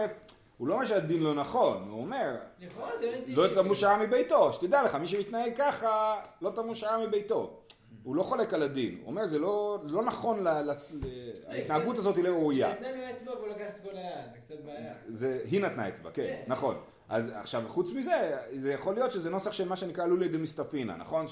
הוא 0.58 0.68
לא 0.68 0.74
אומר 0.74 0.84
שהדין 0.84 1.22
לא 1.22 1.34
נכון, 1.34 1.88
הוא 1.90 2.00
אומר, 2.00 2.36
נכון, 2.60 2.88
לא 3.26 3.62
תמוש 3.62 3.84
רעה 3.84 4.06
מביתו, 4.06 4.52
שתדע 4.52 4.82
לך, 4.82 4.94
מי 4.94 5.08
שמתנהג 5.08 5.52
ככה, 5.58 6.20
לא 6.42 6.50
תמוש 6.50 6.84
רעה 6.84 7.06
מביתו. 7.06 7.60
הוא 8.02 8.16
לא 8.16 8.22
חולק 8.22 8.54
על 8.54 8.62
הדין, 8.62 8.98
הוא 9.02 9.10
אומר 9.10 9.26
זה 9.26 9.38
לא, 9.38 9.78
לא 9.86 10.02
נכון, 10.02 10.46
ההתנהגות 10.46 11.98
הזאת 11.98 12.16
היא 12.16 12.24
לא 12.24 12.28
ראויה. 12.28 12.72
נתנה 12.72 12.92
לו 12.92 13.10
אצבע 13.10 13.32
והוא 13.32 13.48
לקח 13.48 13.74
את 13.74 13.80
כל 13.80 13.96
היד, 13.96 14.32
זה 14.32 14.38
קצת 14.46 14.64
בעיה. 14.64 14.92
זה, 15.08 15.40
היא 15.44 15.60
נתנה 15.60 15.88
אצבע, 15.88 16.10
כן, 16.10 16.22
כן. 16.22 16.42
נכון. 16.46 16.80
אז 17.08 17.32
עכשיו 17.34 17.62
חוץ 17.68 17.92
מזה, 17.92 18.36
זה 18.56 18.72
יכול 18.72 18.94
להיות 18.94 19.12
שזה 19.12 19.30
נוסח 19.30 19.52
של 19.52 19.68
מה 19.68 19.76
שנקרא 19.76 20.06
לולי 20.06 20.28
דמסטפינה, 20.28 20.96
נכון? 20.96 21.26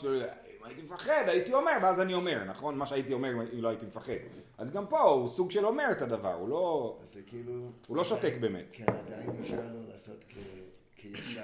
הייתי 0.68 0.82
מפחד 0.82 1.24
הייתי 1.26 1.52
אומר 1.52 1.72
ואז 1.82 2.00
אני 2.00 2.14
אומר, 2.14 2.44
נכון? 2.44 2.78
מה 2.78 2.86
שהייתי 2.86 3.12
אומר 3.12 3.30
אם 3.30 3.62
לא 3.62 3.68
הייתי 3.68 3.86
מפחד. 3.86 4.12
אז 4.58 4.70
גם 4.70 4.86
פה 4.86 5.00
הוא 5.00 5.28
סוג 5.28 5.50
של 5.50 5.66
אומר 5.66 5.86
את 5.92 6.02
הדבר, 6.02 6.34
הוא 6.34 6.48
לא, 6.48 6.98
אז 7.02 7.12
זה 7.12 7.22
כאילו... 7.26 7.52
הוא 7.86 7.96
לא 7.96 8.04
שותק 8.04 8.34
באמת. 8.40 8.66
כן, 8.72 8.84
עדיין 8.88 9.30
נשאר 9.40 9.72
לו 9.72 9.82
לעשות 9.92 10.24
כישר, 10.96 11.42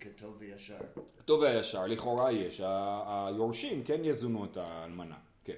כטוב 0.00 0.36
וישר. 0.38 0.78
טוב 1.24 1.40
והישר, 1.40 1.86
לכאורה 1.86 2.32
יש, 2.32 2.62
היורשים 3.06 3.84
כן 3.84 4.00
יזונו 4.04 4.44
את 4.44 4.56
האלמנה, 4.56 5.16
כן. 5.44 5.54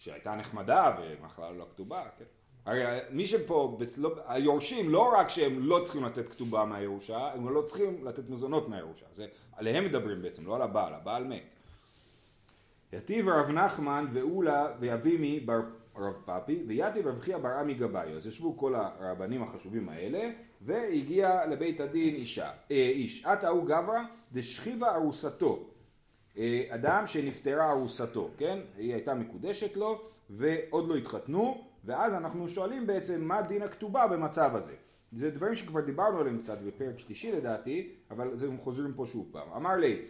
שהייתה 0.00 0.34
נחמדה 0.34 0.96
ומחלה 1.00 1.50
לא 1.50 1.66
כתובה, 1.70 2.04
כן. 2.18 2.24
הרי 2.64 2.84
מי 3.10 3.26
שפה, 3.26 3.78
לא- 3.98 4.14
היורשים 4.26 4.90
לא 4.90 5.12
רק 5.12 5.28
שהם 5.28 5.58
לא 5.60 5.80
צריכים 5.84 6.04
לתת 6.04 6.28
כתובה 6.28 6.64
מהירושה, 6.64 7.32
הם 7.34 7.48
לא 7.54 7.62
צריכים 7.62 8.04
לתת 8.04 8.28
מזונות 8.28 8.68
מהירושה, 8.68 9.06
זה 9.14 9.26
עליהם 9.52 9.84
מדברים 9.84 10.22
בעצם, 10.22 10.46
לא 10.46 10.56
על 10.56 10.62
הבעל, 10.62 10.94
הבעל 10.94 11.24
מת. 11.24 11.54
יתיב 12.92 13.28
רב 13.28 13.50
נחמן 13.50 14.06
ואולה 14.12 14.66
ואבימי 14.80 15.40
בר 15.40 15.60
רב 15.96 16.22
פאפי 16.24 16.64
ויתיב 16.68 17.06
רב 17.06 17.20
חייא 17.20 17.36
בר 17.36 17.48
עמי 17.48 17.74
גבאי. 17.74 18.12
אז 18.12 18.26
ישבו 18.26 18.56
כל 18.56 18.74
הרבנים 18.74 19.42
החשובים 19.42 19.88
האלה 19.88 20.30
והגיע 20.60 21.46
לבית 21.46 21.80
הדין 21.80 22.14
אישה, 22.14 22.50
אה, 22.70 22.76
איש. 22.76 23.24
עתה 23.24 23.48
הוא 23.48 23.66
גברא 23.66 24.00
דשכיבה 24.32 24.94
ארוסתו. 24.94 25.70
אה, 26.38 26.64
אדם 26.68 27.06
שנפטרה 27.06 27.70
ארוסתו 27.70 28.30
כן? 28.38 28.58
היא 28.76 28.94
הייתה 28.94 29.14
מקודשת 29.14 29.76
לו 29.76 30.02
ועוד 30.30 30.88
לא 30.88 30.94
התחתנו 30.94 31.64
ואז 31.84 32.14
אנחנו 32.14 32.48
שואלים 32.48 32.86
בעצם 32.86 33.24
מה 33.24 33.42
דין 33.42 33.62
הכתובה 33.62 34.06
במצב 34.06 34.50
הזה. 34.54 34.74
זה 35.12 35.30
דברים 35.30 35.56
שכבר 35.56 35.80
דיברנו 35.80 36.18
עליהם 36.18 36.38
קצת 36.38 36.58
בפרק 36.58 36.98
שלישי 36.98 37.32
לדעתי 37.32 37.92
אבל 38.10 38.36
זה 38.36 38.46
הם 38.46 38.58
חוזרים 38.58 38.92
פה 38.92 39.06
שוב 39.06 39.28
פעם. 39.32 39.52
אמר 39.56 39.76
לי 39.76 40.02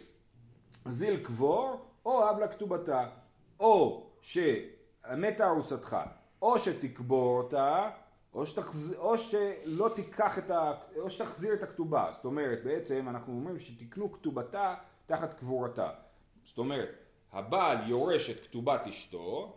זיל 0.88 1.16
קבור 1.16 1.89
או 2.04 2.30
אב 2.30 2.38
לכתובתה, 2.38 3.08
או 3.60 4.06
שמתה 4.20 5.48
ארוסתך, 5.48 5.96
או 6.42 6.58
שתקבור 6.58 7.38
אותה, 7.38 7.90
או, 8.34 8.46
שתחז... 8.46 8.94
או 8.98 9.18
שלא 9.18 9.88
תיקח 9.96 10.38
את 10.38 10.50
ה... 10.50 10.72
או 10.96 11.10
שתחזיר 11.10 11.54
את 11.54 11.62
הכתובה. 11.62 12.08
זאת 12.12 12.24
אומרת, 12.24 12.64
בעצם 12.64 13.08
אנחנו 13.08 13.32
אומרים 13.32 13.58
שתקנו 13.58 14.12
כתובתה 14.12 14.74
תחת 15.06 15.34
קבורתה. 15.34 15.90
זאת 16.44 16.58
אומרת, 16.58 16.88
הבעל 17.32 17.90
יורש 17.90 18.30
את 18.30 18.40
כתובת 18.40 18.86
אשתו, 18.86 19.56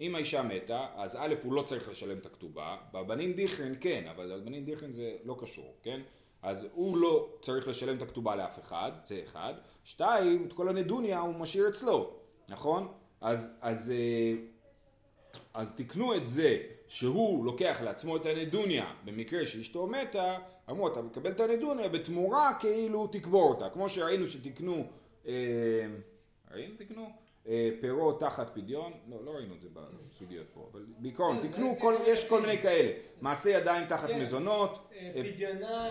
אם 0.00 0.14
האישה 0.14 0.42
מתה, 0.42 0.86
אז 0.96 1.16
א' 1.16 1.34
הוא 1.42 1.52
לא 1.52 1.62
צריך 1.62 1.88
לשלם 1.88 2.18
את 2.18 2.26
הכתובה, 2.26 2.76
בבנין 2.92 3.32
דיכרין 3.32 3.74
כן, 3.80 4.06
אבל 4.10 4.40
בבנין 4.40 4.64
דיכרין 4.64 4.92
זה 4.92 5.16
לא 5.24 5.36
קשור, 5.40 5.74
כן? 5.82 6.00
אז 6.42 6.66
הוא 6.72 6.96
לא 6.96 7.28
צריך 7.42 7.68
לשלם 7.68 7.96
את 7.96 8.02
הכתובה 8.02 8.36
לאף 8.36 8.58
אחד, 8.58 8.92
זה 9.06 9.20
אחד. 9.24 9.54
שתיים, 9.84 10.46
את 10.46 10.52
כל 10.52 10.68
הנדוניה 10.68 11.20
הוא 11.20 11.34
משאיר 11.34 11.68
אצלו, 11.68 12.10
נכון? 12.48 12.92
אז, 13.20 13.58
אז, 13.60 13.90
אה, 13.90 14.34
אז 15.54 15.74
תקנו 15.76 16.14
את 16.14 16.28
זה 16.28 16.58
שהוא 16.88 17.44
לוקח 17.44 17.78
לעצמו 17.82 18.16
את 18.16 18.26
הנדוניה 18.26 18.94
במקרה 19.04 19.46
שאשתו 19.46 19.86
מתה, 19.86 20.38
אמרו 20.70 20.88
אתה 20.88 21.02
מקבל 21.02 21.30
את 21.30 21.40
הנדוניה 21.40 21.88
בתמורה 21.88 22.52
כאילו 22.60 23.06
תקבור 23.06 23.50
אותה, 23.50 23.70
כמו 23.70 23.88
שראינו 23.88 24.26
שתקנו, 24.26 24.84
אה, 25.26 25.32
ראינו 26.50 26.74
תקנו? 26.78 27.10
אה, 27.48 27.70
פירות 27.80 28.20
תחת 28.20 28.54
פדיון, 28.54 28.92
לא, 29.08 29.24
לא 29.24 29.30
ראינו 29.30 29.54
את 29.54 29.60
זה 29.60 29.68
בסוגיות 30.08 30.46
פה, 30.54 30.68
אבל 30.72 30.84
בעיקרון, 30.98 31.42
כן, 31.42 31.48
תקנו, 31.48 31.70
זה- 31.74 31.80
כל, 31.80 31.94
זה- 31.98 32.10
יש 32.10 32.28
כל 32.28 32.40
מיני 32.40 32.58
כאלה, 32.62 32.92
מעשה 33.20 33.50
ידיים 33.50 33.86
תחת 33.88 34.08
כן. 34.08 34.20
מזונות, 34.20 34.88
אה, 34.92 35.12
אה, 35.16 35.22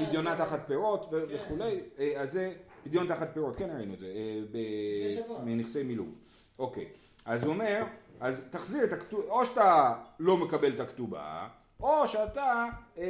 פדיונה... 0.08 0.36
תחת 0.38 0.68
פירות 0.68 1.06
כן. 1.12 1.16
וכולי, 1.30 1.80
אה, 2.00 2.14
אז 2.22 2.32
זה 2.32 2.54
פדיון 2.84 3.08
תחת 3.08 3.34
פירות, 3.34 3.56
כן 3.56 3.70
ראינו 3.78 3.94
את 3.94 4.00
זה, 4.00 4.08
אה. 4.08 5.44
מנכסי 5.46 5.84
מילוג. 5.84 6.10
אוקיי, 6.60 6.88
אז 7.26 7.44
הוא 7.44 7.54
אומר, 7.54 7.84
אז 8.20 8.48
תחזיר 8.50 8.84
את 8.84 8.94
הכתובה, 8.94 9.24
או 9.30 9.46
שאתה 9.46 9.94
לא 10.20 10.38
מקבל 10.38 10.70
את 10.70 10.80
הכתובה, 10.80 11.48
או 11.80 12.08
שאתה, 12.08 12.66
אה, 12.98 13.04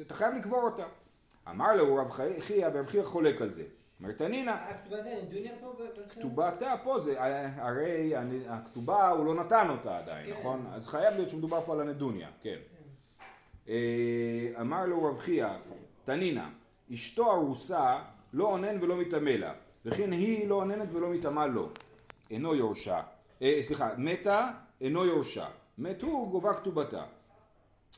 אתה 0.00 0.14
חייב 0.14 0.34
לקבור 0.34 0.62
אותה. 0.62 0.84
אמר 1.50 1.74
לו 1.76 1.94
רב 1.96 2.10
חייא, 2.38 2.68
ורב 2.74 2.86
חייא 2.86 3.02
חולק 3.02 3.42
על 3.42 3.50
זה. 3.50 3.64
אומר 4.00 4.12
תנינא, 4.12 4.56
כתובתה 6.10 6.74
פה 6.84 6.98
זה, 6.98 7.14
הרי 7.56 8.16
הנ- 8.16 8.48
הכתובה 8.48 9.08
הוא 9.10 9.24
לא 9.26 9.34
נתן 9.34 9.66
אותה 9.70 9.98
עדיין, 9.98 10.26
כן. 10.26 10.32
נכון? 10.40 10.66
אז 10.72 10.88
חייב 10.88 11.14
להיות 11.14 11.30
שמדובר 11.30 11.60
פה 11.66 11.72
על 11.72 11.80
הנדוניה, 11.80 12.28
כן. 12.42 12.56
אה, 13.68 13.74
אמר 14.60 14.86
לו 14.86 15.04
רב 15.04 15.18
חייא, 15.18 15.48
תנינא, 16.04 16.44
אשתו 16.92 17.32
ארוסה 17.32 17.98
לא 18.32 18.44
אונן 18.44 18.76
ולא 18.82 18.96
מטמא 18.96 19.30
לה, 19.30 19.52
וכן 19.84 20.12
היא 20.12 20.48
לא 20.48 20.54
אוננת 20.54 20.92
ולא 20.92 21.08
מטמא 21.08 21.40
לו, 21.46 21.68
אינו 22.30 22.54
יורשה, 22.54 23.02
אה, 23.42 23.58
סליחה, 23.62 23.88
מתה 23.98 24.50
אינו 24.80 25.04
יורשה, 25.04 25.46
מת 25.78 26.02
הוא 26.02 26.30
גובה 26.30 26.54
כתובתה. 26.54 27.04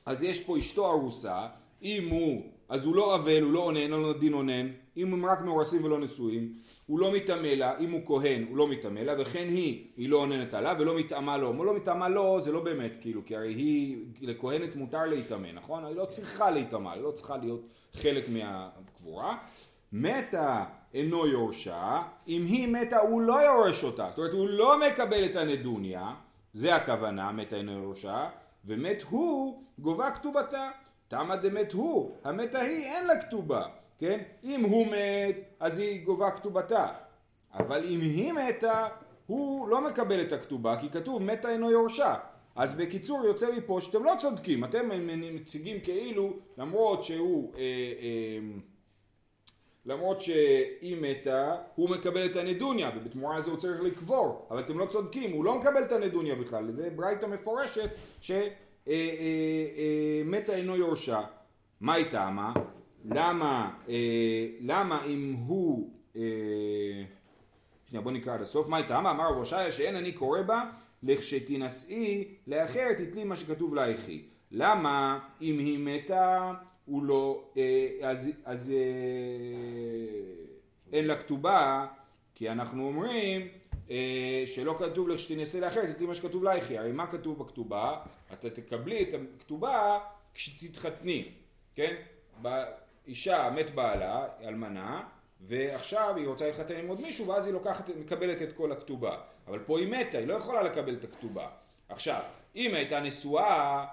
אז 0.07 0.23
יש 0.23 0.45
פה 0.45 0.59
אשתו 0.59 0.91
ארוסה, 0.93 1.47
אם 1.83 2.09
הוא, 2.11 2.43
אז 2.69 2.87
הוא 2.87 2.97
לא 2.97 3.15
אבל, 3.15 3.43
הוא 3.43 3.53
לא 3.53 3.61
אונן, 3.61 3.77
אין 3.77 3.91
לו 3.91 4.13
דין 4.13 4.35
אונן, 4.35 4.69
אם 4.97 5.13
הם 5.13 5.27
רק 5.27 5.41
מאורסים 5.41 5.85
ולא 5.85 5.99
נשואים, 5.99 6.53
הוא 6.87 6.99
לא 6.99 7.13
מטמא 7.13 7.47
לה, 7.47 7.79
אם 7.79 7.91
הוא 7.91 8.01
כהן 8.07 8.45
הוא 8.49 8.57
לא 8.57 8.69
מטמא 8.69 8.99
לה, 8.99 9.15
וכן 9.19 9.47
היא, 9.49 9.87
היא 9.97 10.09
לא 10.09 10.17
אוננת 10.17 10.55
עליו 10.55 10.77
ולא 10.79 10.95
מטמאה 10.95 11.37
לו. 11.37 11.65
לא 11.65 11.75
מטמאה 11.75 12.09
לו 12.09 12.41
זה 12.41 12.53
לא 12.53 12.61
באמת, 12.61 12.97
כאילו, 13.01 13.25
כי 13.27 13.37
הרי 13.37 13.53
היא, 13.55 13.97
לכהנת 14.21 14.77
מותר 14.77 15.05
להיטמא, 15.05 15.49
נכון? 15.55 15.85
היא 15.85 15.97
לא 15.97 16.05
צריכה 16.05 16.51
להיטמא, 16.51 16.89
היא 16.89 17.03
לא 17.03 17.11
צריכה 17.11 17.37
להיות 17.37 17.61
חלק 17.95 18.25
מהקבורה. 18.29 19.37
מתה 19.93 20.65
אינו 20.95 21.27
יורשה, 21.27 22.03
אם 22.29 22.45
היא 22.45 22.69
מתה 22.69 22.99
הוא 22.99 23.23
לא 23.23 23.43
יורש 23.43 23.85
אותה, 23.85 24.07
זאת 24.11 24.19
אומרת 24.19 24.33
הוא 24.33 24.49
לא 24.49 24.81
מקבל 24.81 25.25
את 25.25 25.37
הנדוניה, 25.37 26.15
זה 26.53 26.75
הכוונה, 26.75 27.33
מתה 27.33 27.57
אינו 27.57 27.73
יורשה, 27.73 28.29
ומת 28.65 29.03
הוא 29.09 29.63
גובה 29.79 30.11
כתובתה. 30.11 30.71
תמה 31.09 31.37
דמת 31.37 31.73
הוא, 31.73 32.17
המתה 32.25 32.61
היא 32.61 32.85
אין 32.85 33.07
לה 33.07 33.23
כתובה, 33.23 33.67
כן? 33.99 34.21
אם 34.45 34.65
הוא 34.65 34.87
מת, 34.87 35.37
אז 35.61 35.79
היא 35.79 36.05
גובה 36.05 36.31
כתובתה. 36.31 36.87
אבל 37.55 37.85
אם 37.85 38.01
היא 38.01 38.33
מתה, 38.33 38.89
הוא 39.27 39.69
לא 39.69 39.81
מקבל 39.81 40.21
את 40.21 40.33
הכתובה, 40.33 40.77
כי 40.81 40.91
כתוב 40.91 41.23
מתה 41.23 41.51
אינו 41.51 41.71
יורשה. 41.71 42.15
אז 42.57 42.75
בקיצור 42.75 43.25
יוצא 43.25 43.53
מפה 43.57 43.81
שאתם 43.81 44.05
לא 44.05 44.13
צודקים, 44.21 44.65
אתם 44.65 44.89
מציגים 45.35 45.81
כאילו, 45.81 46.33
למרות 46.59 47.05
שהוא, 47.05 47.53
אה, 47.55 47.61
אה, 47.61 48.39
למרות 49.87 50.21
שהיא 50.21 50.97
מתה, 51.01 51.57
הוא 51.75 51.91
מקבל 51.91 52.27
את 52.27 52.37
הנדוניה, 52.37 52.91
ובתמורה 52.97 53.39
לזה 53.39 53.51
הוא 53.51 53.59
צריך 53.59 53.83
לקבור, 53.83 54.47
אבל 54.51 54.61
אתם 54.61 54.79
לא 54.79 54.87
צודקים, 54.87 55.33
הוא 55.33 55.45
לא 55.45 55.59
מקבל 55.59 55.83
את 55.83 55.93
הנדוניה 55.93 56.35
בכלל, 56.35 56.73
זה 56.73 56.91
ברייתא 56.91 57.27
מפורשת 57.27 57.91
שמתה 58.87 60.53
אינו 60.53 60.77
יורשה. 60.77 61.21
מה 61.81 61.95
היא 61.95 62.07
טעמה? 62.11 62.53
למה, 63.05 63.71
אה, 63.89 64.49
למה 64.61 65.05
אם 65.05 65.37
הוא, 65.47 65.91
אה, 66.17 66.23
שנייה 67.87 68.03
בוא 68.03 68.13
נקרא 68.13 68.35
עד 68.35 68.43
הסוף, 68.43 68.69
מה 68.69 68.77
היא 68.77 68.87
טעמה? 68.87 69.11
אמר 69.11 69.29
רב 69.29 69.37
הושעיה 69.37 69.71
שאין 69.71 69.97
אני 69.97 70.13
קורא 70.13 70.43
בה 70.43 70.71
לכשתינשאי 71.03 72.25
לאחר 72.47 72.93
תתלי 72.93 73.25
מה 73.25 73.37
שכתוב 73.37 73.75
לאחי. 73.75 74.23
למה 74.51 75.19
אם 75.43 75.59
היא 75.59 75.79
מתה 75.79 76.53
הוא 76.85 77.03
לא, 77.03 77.45
אה, 77.57 77.89
אז, 78.03 78.31
אז 78.45 78.71
אה, 78.71 78.77
אין 80.93 81.07
לה 81.07 81.17
כתובה, 81.17 81.87
כי 82.35 82.51
אנחנו 82.51 82.87
אומרים 82.87 83.41
אה, 83.41 83.47
שלא 84.47 84.77
כתוב 84.79 85.09
לך 85.09 85.21
שתינשא 85.21 85.57
לאחר, 85.57 85.93
תתלי 85.93 86.07
מה 86.07 86.15
שכתוב 86.15 86.45
לאחי. 86.45 86.79
הרי 86.79 86.93
מה 86.93 87.07
כתוב 87.07 87.39
בכתובה? 87.39 88.01
אתה 88.33 88.51
תקבלי 88.51 89.03
את 89.03 89.21
הכתובה 89.37 89.99
כשתתחתני, 90.35 91.29
כן? 91.75 91.95
אישה 93.07 93.51
מת 93.57 93.75
בעלה, 93.75 94.27
אלמנה, 94.43 95.03
ועכשיו 95.41 96.17
היא 96.17 96.29
רוצה 96.29 96.47
להתחתן 96.47 96.75
עם 96.75 96.89
עוד 96.89 97.01
מישהו 97.01 97.27
ואז 97.27 97.47
היא 97.47 97.55
לוקחת, 97.55 97.89
מקבלת 97.89 98.43
את 98.43 98.53
כל 98.57 98.73
הכתובה. 98.73 99.17
אבל 99.47 99.59
פה 99.59 99.79
היא 99.79 99.89
מתה, 99.89 100.19
היא 100.19 100.27
לא 100.27 100.35
יכולה 100.35 100.63
לקבל 100.63 100.95
את 100.95 101.05
הכתובה. 101.05 101.49
עכשיו, 101.89 102.21
אם 102.57 102.75
הייתה 102.75 103.01
נשואה, 103.01 103.87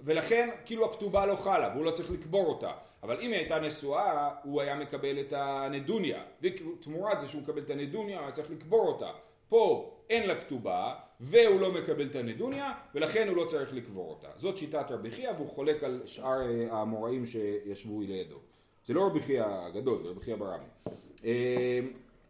ולכן 0.00 0.50
כאילו 0.66 0.90
הכתובה 0.90 1.26
לא 1.26 1.36
חלה 1.36 1.70
והוא 1.74 1.84
לא 1.84 1.90
צריך 1.90 2.10
לקבור 2.10 2.46
אותה. 2.46 2.72
אבל 3.02 3.20
אם 3.20 3.30
היא 3.30 3.38
הייתה 3.38 3.60
נשואה, 3.60 4.30
הוא 4.42 4.60
היה 4.60 4.74
מקבל 4.76 5.20
את 5.20 5.32
הנדוניה. 5.32 6.22
ותמורת 6.42 7.20
זה 7.20 7.28
שהוא 7.28 7.42
מקבל 7.42 7.62
את 7.62 7.70
הנדוניה, 7.70 8.18
הוא 8.18 8.24
היה 8.24 8.32
צריך 8.32 8.50
לקבור 8.50 8.88
אותה. 8.88 9.10
פה 9.48 9.94
אין 10.10 10.28
לה 10.28 10.40
כתובה, 10.40 10.94
והוא 11.20 11.60
לא 11.60 11.72
מקבל 11.72 12.06
את 12.06 12.16
הנדוניה, 12.16 12.72
ולכן 12.94 13.28
הוא 13.28 13.36
לא 13.36 13.44
צריך 13.44 13.74
לקבור 13.74 14.10
אותה. 14.10 14.28
זאת 14.36 14.58
שיטת 14.58 14.90
רבי 14.90 15.10
חייא, 15.10 15.30
והוא 15.30 15.48
חולק 15.48 15.84
על 15.84 16.02
שאר 16.06 16.42
אה, 16.42 16.72
האמוראים 16.72 17.26
שישבו 17.26 18.00
לידו. 18.00 18.38
זה 18.86 18.94
לא 18.94 19.06
רבי 19.06 19.20
חייא 19.20 19.44
הגדול, 19.44 20.02
זה 20.02 20.08
רבי 20.08 20.20
חייא 20.20 20.36
ברמי. 20.36 20.64
אה, 21.24 21.80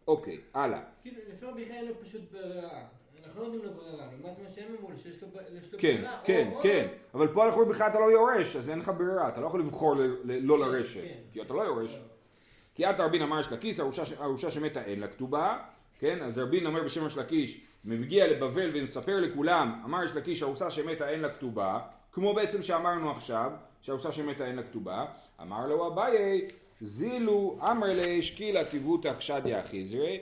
אוקיי, 0.08 0.38
הלאה. 0.54 0.82
כאילו, 1.02 1.16
לפי 1.32 1.46
רבי 1.46 1.66
חייא 1.66 1.80
לו 1.80 1.94
פשוט 2.00 2.22
ברירה. 2.32 2.84
אנחנו 3.24 3.40
לא 3.40 3.46
יודעים 3.46 3.64
לו 3.64 3.72
ברירה, 3.72 3.96
לעומת 3.96 4.38
מה 4.42 4.50
שהם 4.54 4.76
אמרו, 4.80 4.90
שיש 4.96 5.22
לו 5.22 5.28
ב- 5.28 5.58
יש 5.58 5.72
לו 5.72 5.78
כן, 5.78 6.04
כן, 6.24 6.50
כן, 6.62 6.86
אבל 7.14 7.28
פה 7.28 7.46
אנחנו 7.46 7.66
בכלל 7.66 7.88
אתה 7.88 7.98
לא 7.98 8.04
יורש, 8.12 8.56
אז 8.56 8.70
אין 8.70 8.78
לך 8.78 8.92
ברירה, 8.98 9.28
אתה 9.28 9.40
לא 9.40 9.46
יכול 9.46 9.60
לבחור 9.60 9.94
לא 10.24 10.58
לרשת, 10.58 11.00
כן. 11.00 11.18
כי 11.32 11.42
אתה 11.42 11.54
לא 11.54 11.62
יורש. 11.62 12.00
כי 12.74 12.90
את 12.90 13.00
רבין 13.00 13.22
אמר 13.22 13.40
יש 13.40 13.52
לקיס, 13.52 13.80
ארושה 14.20 14.50
שמתה 14.50 14.84
אין 14.84 15.00
לה 15.00 15.08
כתובה, 15.08 15.58
כן, 15.98 16.22
אז 16.22 16.38
רבין 16.38 16.66
אומר 16.66 16.82
בשם 16.84 17.06
יש 17.06 17.16
לקיש, 17.16 17.60
מגיע 17.84 18.26
לבבל 18.26 18.70
ומספר 18.74 19.20
לכולם, 19.20 19.82
אמר 19.84 20.04
יש 20.04 20.16
לקיש 20.16 20.42
ארוסה 20.42 20.70
שמתה 20.70 21.08
אין 21.08 21.20
לה 21.20 21.28
כתובה, 21.28 21.78
כמו 22.12 22.34
בעצם 22.34 22.62
שאמרנו 22.62 23.10
עכשיו, 23.10 23.52
שארוסה 23.82 24.12
שמתה 24.12 24.46
אין 24.46 24.56
לה 24.56 24.62
כתובה, 24.62 25.04
אמר 25.42 25.66
לו 25.66 25.86
אביי, 25.86 26.48
זילו 26.80 27.58
אמר 27.70 27.92
לי 27.92 28.22
שקילה 28.22 28.64
טיבותא 28.64 29.12
חשדיה 29.18 29.62
חיזרי, 29.62 30.20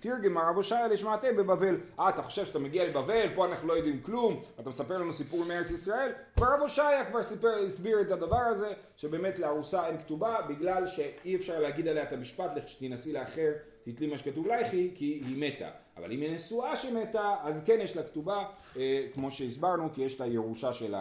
תרגם 0.00 0.36
הרב 0.36 0.56
הושעיה 0.56 0.88
לשמעתה 0.88 1.26
בבבל. 1.38 1.76
אה, 2.00 2.08
אתה 2.08 2.22
חושב 2.22 2.46
שאתה 2.46 2.58
מגיע 2.58 2.88
לבבל, 2.88 3.26
פה 3.34 3.46
אנחנו 3.46 3.68
לא 3.68 3.72
יודעים 3.72 4.00
כלום, 4.02 4.42
אתה 4.60 4.68
מספר 4.68 4.98
לנו 4.98 5.14
סיפור 5.14 5.44
מארץ 5.44 5.70
ישראל? 5.70 6.12
כבר 6.36 6.46
הרב 6.46 6.60
הושעיה 6.60 7.04
כבר 7.04 7.22
סיפר, 7.22 7.58
הסביר 7.66 8.00
את 8.00 8.10
הדבר 8.10 8.36
הזה, 8.36 8.72
שבאמת 8.96 9.38
לארוסה 9.38 9.86
אין 9.86 9.98
כתובה, 9.98 10.36
בגלל 10.48 10.86
שאי 10.86 11.36
אפשר 11.36 11.60
להגיד 11.60 11.88
עליה 11.88 12.02
את 12.02 12.12
המשפט, 12.12 12.50
שתינשאי 12.66 13.12
לאחר, 13.12 13.52
תתלי 13.84 14.06
מה 14.06 14.18
שכתוב 14.18 14.46
לייכי, 14.46 14.90
כי 14.94 15.04
היא 15.04 15.36
מתה. 15.36 15.70
אבל 15.96 16.12
אם 16.12 16.20
היא 16.20 16.34
נשואה 16.34 16.76
שמתה, 16.76 17.36
אז 17.42 17.64
כן 17.64 17.78
יש 17.82 17.96
לה 17.96 18.02
כתובה, 18.02 18.44
אה, 18.76 19.06
כמו 19.14 19.30
שהסברנו, 19.30 19.88
כי 19.94 20.02
יש 20.02 20.14
את 20.14 20.20
הירושה 20.20 20.72
של 20.72 20.94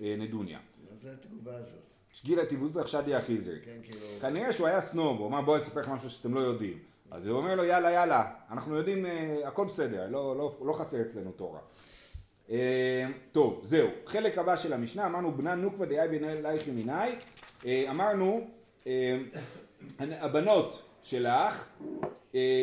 הנדוניה. 0.00 0.58
אז 0.90 1.02
זה 1.02 1.12
התגובה 1.12 1.56
הזאת. 1.56 1.88
שגילה 2.12 2.46
טיבותא 2.46 2.80
חשדיה 2.80 3.22
חיזרי. 3.22 3.60
כן, 3.64 3.78
כאילו... 3.82 4.06
כנראה 4.20 4.52
שהוא 4.52 4.66
היה 4.66 4.80
סנוב, 4.80 5.18
הוא 5.18 5.26
אמר 5.26 5.40
בוא 5.40 5.54
אני 5.54 5.62
אספר 5.62 5.80
לך 5.80 5.88
משהו 5.88 6.10
שאתם 6.10 6.34
לא 6.34 6.40
יודעים. 6.40 6.78
אז 7.10 7.26
הוא 7.26 7.38
אומר 7.38 7.54
לו 7.54 7.64
יאללה 7.64 7.90
יאללה, 7.90 8.30
אנחנו 8.50 8.76
יודעים, 8.76 9.06
אה, 9.06 9.40
הכל 9.44 9.64
בסדר, 9.64 10.06
לא, 10.10 10.36
לא, 10.36 10.56
לא 10.64 10.72
חסר 10.72 11.00
אצלנו 11.00 11.32
תורה. 11.32 11.60
אה, 12.50 13.06
טוב, 13.32 13.62
זהו, 13.64 13.88
חלק 14.06 14.38
הבא 14.38 14.56
של 14.56 14.72
המשנה, 14.72 15.06
אמרנו 15.06 15.32
בנה 15.32 15.54
נוקבה 15.54 15.86
דאי 15.86 16.08
בנאלייך 16.08 16.68
ימיני, 16.68 16.92
אה, 17.66 17.84
אמרנו 17.90 18.46
הבנות 19.98 20.82
שלך 21.02 21.68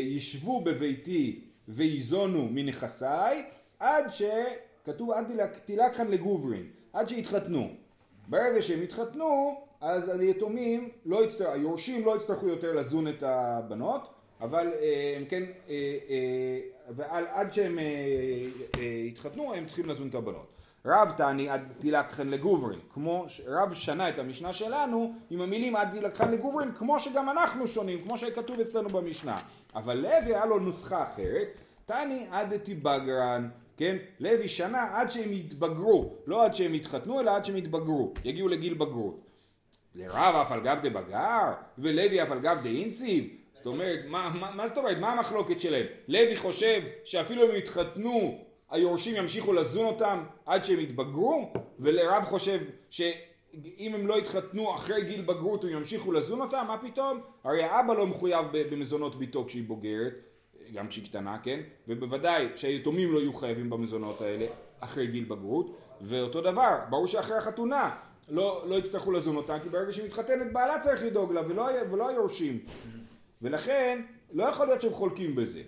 ישבו 0.02 0.62
בביתי 0.62 1.42
וייזונו 1.68 2.48
מנכסיי 2.52 3.46
עד 3.80 4.06
שכתוב 4.10 5.12
עד 5.12 5.32
תילקחן 5.66 6.08
לגוברין, 6.08 6.70
עד 6.94 7.10
שיתחתנו. 7.10 7.85
ברגע 8.28 8.62
שהם 8.62 8.84
יתחתנו, 8.84 9.56
אז 9.82 10.10
היתומים, 10.20 10.90
לא 11.06 11.24
יצטר... 11.24 11.52
היורשים 11.52 12.06
לא 12.06 12.16
יצטרכו 12.16 12.48
יותר 12.48 12.74
לזון 12.74 13.08
את 13.08 13.24
הבנות, 13.24 14.08
אבל 14.42 14.68
אה, 14.82 15.14
הם 15.18 15.26
כן, 15.26 15.44
אה, 15.70 15.74
אה, 16.10 16.60
ועל, 16.96 17.26
עד 17.34 17.54
שהם 17.54 17.80
אה, 17.80 17.84
אה, 18.78 18.84
יתחתנו 18.84 19.54
הם 19.54 19.66
צריכים 19.66 19.86
לזון 19.90 20.08
את 20.08 20.16
הבנות. 20.16 20.48
רב 20.86 21.14
תעני 21.18 21.50
עד 21.50 21.62
תילקחן 21.80 22.28
לגוברין, 22.30 22.80
כמו 22.94 23.26
ש- 23.28 23.42
רב 23.48 23.74
שנה 23.74 24.10
את 24.10 24.20
המשנה 24.20 24.54
שלנו 24.54 25.14
עם 25.30 25.42
המילים 25.42 25.76
עד 25.76 25.92
תילקחן 25.92 26.32
לגוברין, 26.32 26.72
כמו 26.72 27.00
שגם 27.00 27.30
אנחנו 27.30 27.68
שונים, 27.68 28.00
כמו 28.02 28.18
שכתוב 28.18 28.60
אצלנו 28.60 28.90
במשנה. 28.90 29.38
אבל 29.76 29.98
לוי 29.98 30.36
היה 30.36 30.46
לו 30.46 30.60
נוסחה 30.60 31.04
אחרת, 31.04 31.48
תעני 31.86 32.28
עד 32.32 32.58
תיבגרן, 32.58 33.50
כן? 33.78 33.98
לוי 34.20 34.48
שנה 34.48 34.88
עד 34.94 35.10
שהם 35.10 35.34
יתבגרו, 35.34 36.14
לא 36.28 36.46
עד 36.46 36.56
שהם 36.56 36.76
יתחתנו, 36.76 37.20
אלא 37.20 37.32
עד 37.36 37.46
שהם 37.46 37.58
יתבגרו, 37.58 38.14
יגיעו 38.24 38.48
לגיל 38.48 38.74
בגרות. 38.74 39.20
לרב 39.96 40.36
אף 40.36 40.52
על 40.52 40.62
גב 40.62 40.80
דבגר, 40.84 41.54
ולוי 41.78 42.24
אף 42.24 42.32
על 42.32 42.40
גב 42.40 42.60
דאינסיב, 42.64 43.28
זאת 43.66 43.66
אומרת, 43.66 44.00
מה, 44.08 44.32
מה, 44.40 44.52
מה 44.52 44.68
זאת 44.68 44.78
אומרת, 44.78 44.98
מה 44.98 45.12
המחלוקת 45.12 45.60
שלהם? 45.60 45.86
לוי 46.08 46.38
חושב 46.38 46.82
שאפילו 47.06 47.50
אם 47.50 47.56
יתחתנו, 47.56 48.46
היורשים 48.70 49.16
ימשיכו 49.16 49.54
לזון 49.54 49.86
אותם 49.86 50.24
עד 50.46 50.66
שהם 50.66 50.80
יתבגרו, 50.80 51.54
ולרב 51.80 52.24
חושב 52.24 52.60
שאם 52.90 53.92
הם 53.96 54.08
לא 54.08 54.18
יתחתנו 54.18 54.76
אחרי 54.76 55.04
גיל 55.04 55.22
בגרות 55.22 55.64
הם 55.64 55.70
ימשיכו 55.70 56.12
לזון 56.12 56.42
אותם, 56.42 56.66
מה 56.68 56.78
פתאום? 56.78 57.20
הרי 57.44 57.64
האבא 57.64 57.94
לא 57.94 58.08
מחויב 58.08 58.46
במזונות 58.52 59.16
ביתו 59.16 59.46
כשהיא 59.46 59.64
בוגרת, 59.68 60.14
גם 60.74 60.88
כשהיא 60.88 61.06
קטנה, 61.06 61.38
כן? 61.44 61.60
ובוודאי 61.88 62.48
שהיתומים 62.56 63.14
לא 63.14 63.20
יהיו 63.20 63.34
חייבים 63.34 63.70
במזונות 63.70 64.22
האלה 64.22 64.46
אחרי 64.80 65.08
גיל 65.08 65.24
בגרות, 65.24 65.78
ואותו 66.02 66.42
דבר, 66.42 66.78
ברור 66.90 67.08
שאחרי 67.08 67.38
החתונה 67.38 67.96
לא, 68.30 68.64
לא 68.68 68.76
יצטרכו 68.76 69.12
לזון 69.12 69.36
אותה, 69.36 69.60
כי 69.60 69.70
ברגע 69.70 69.92
שהיא 69.92 70.06
מתחתנת 70.06 70.54
בעלה 70.54 70.80
צריך 70.80 71.04
לדאוג 71.04 71.32
לה 71.34 71.42
ולא, 71.48 71.68
ולא 71.92 72.10
היורשים. 72.10 72.60
ולכן 73.42 74.02
לא 74.34 74.44
יכול 74.44 74.68
להיות 74.68 74.82
שהם 74.82 74.94
חולקים 74.94 75.36
בזה. 75.36 75.62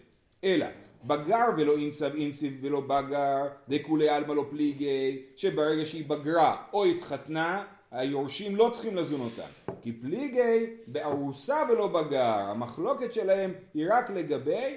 אלא 0.44 0.66
בגר 1.04 1.46
ולא 1.58 1.78
אינצב 1.78 2.16
אינציב 2.16 2.60
ולא 2.62 2.82
בגר 2.82 3.48
דכולי 3.70 4.10
עלמא 4.10 4.34
לא 4.34 4.46
פליגי 4.50 5.22
שברגע 5.36 5.86
שהיא 5.86 6.10
בגרה 6.10 6.64
או 6.74 6.86
התחתנה 6.86 7.64
היורשים 7.92 8.56
לא 8.56 8.70
צריכים 8.74 8.96
לזון 8.96 9.22
אותה 9.22 9.44
כי 9.82 9.92
פליגי 9.92 10.66
בארוסה 10.88 11.58
ולא 11.70 11.88
בגר 11.88 12.40
המחלוקת 12.40 13.14
שלהם 13.14 13.54
היא 13.74 13.86
רק 13.90 14.10
לגבי 14.10 14.76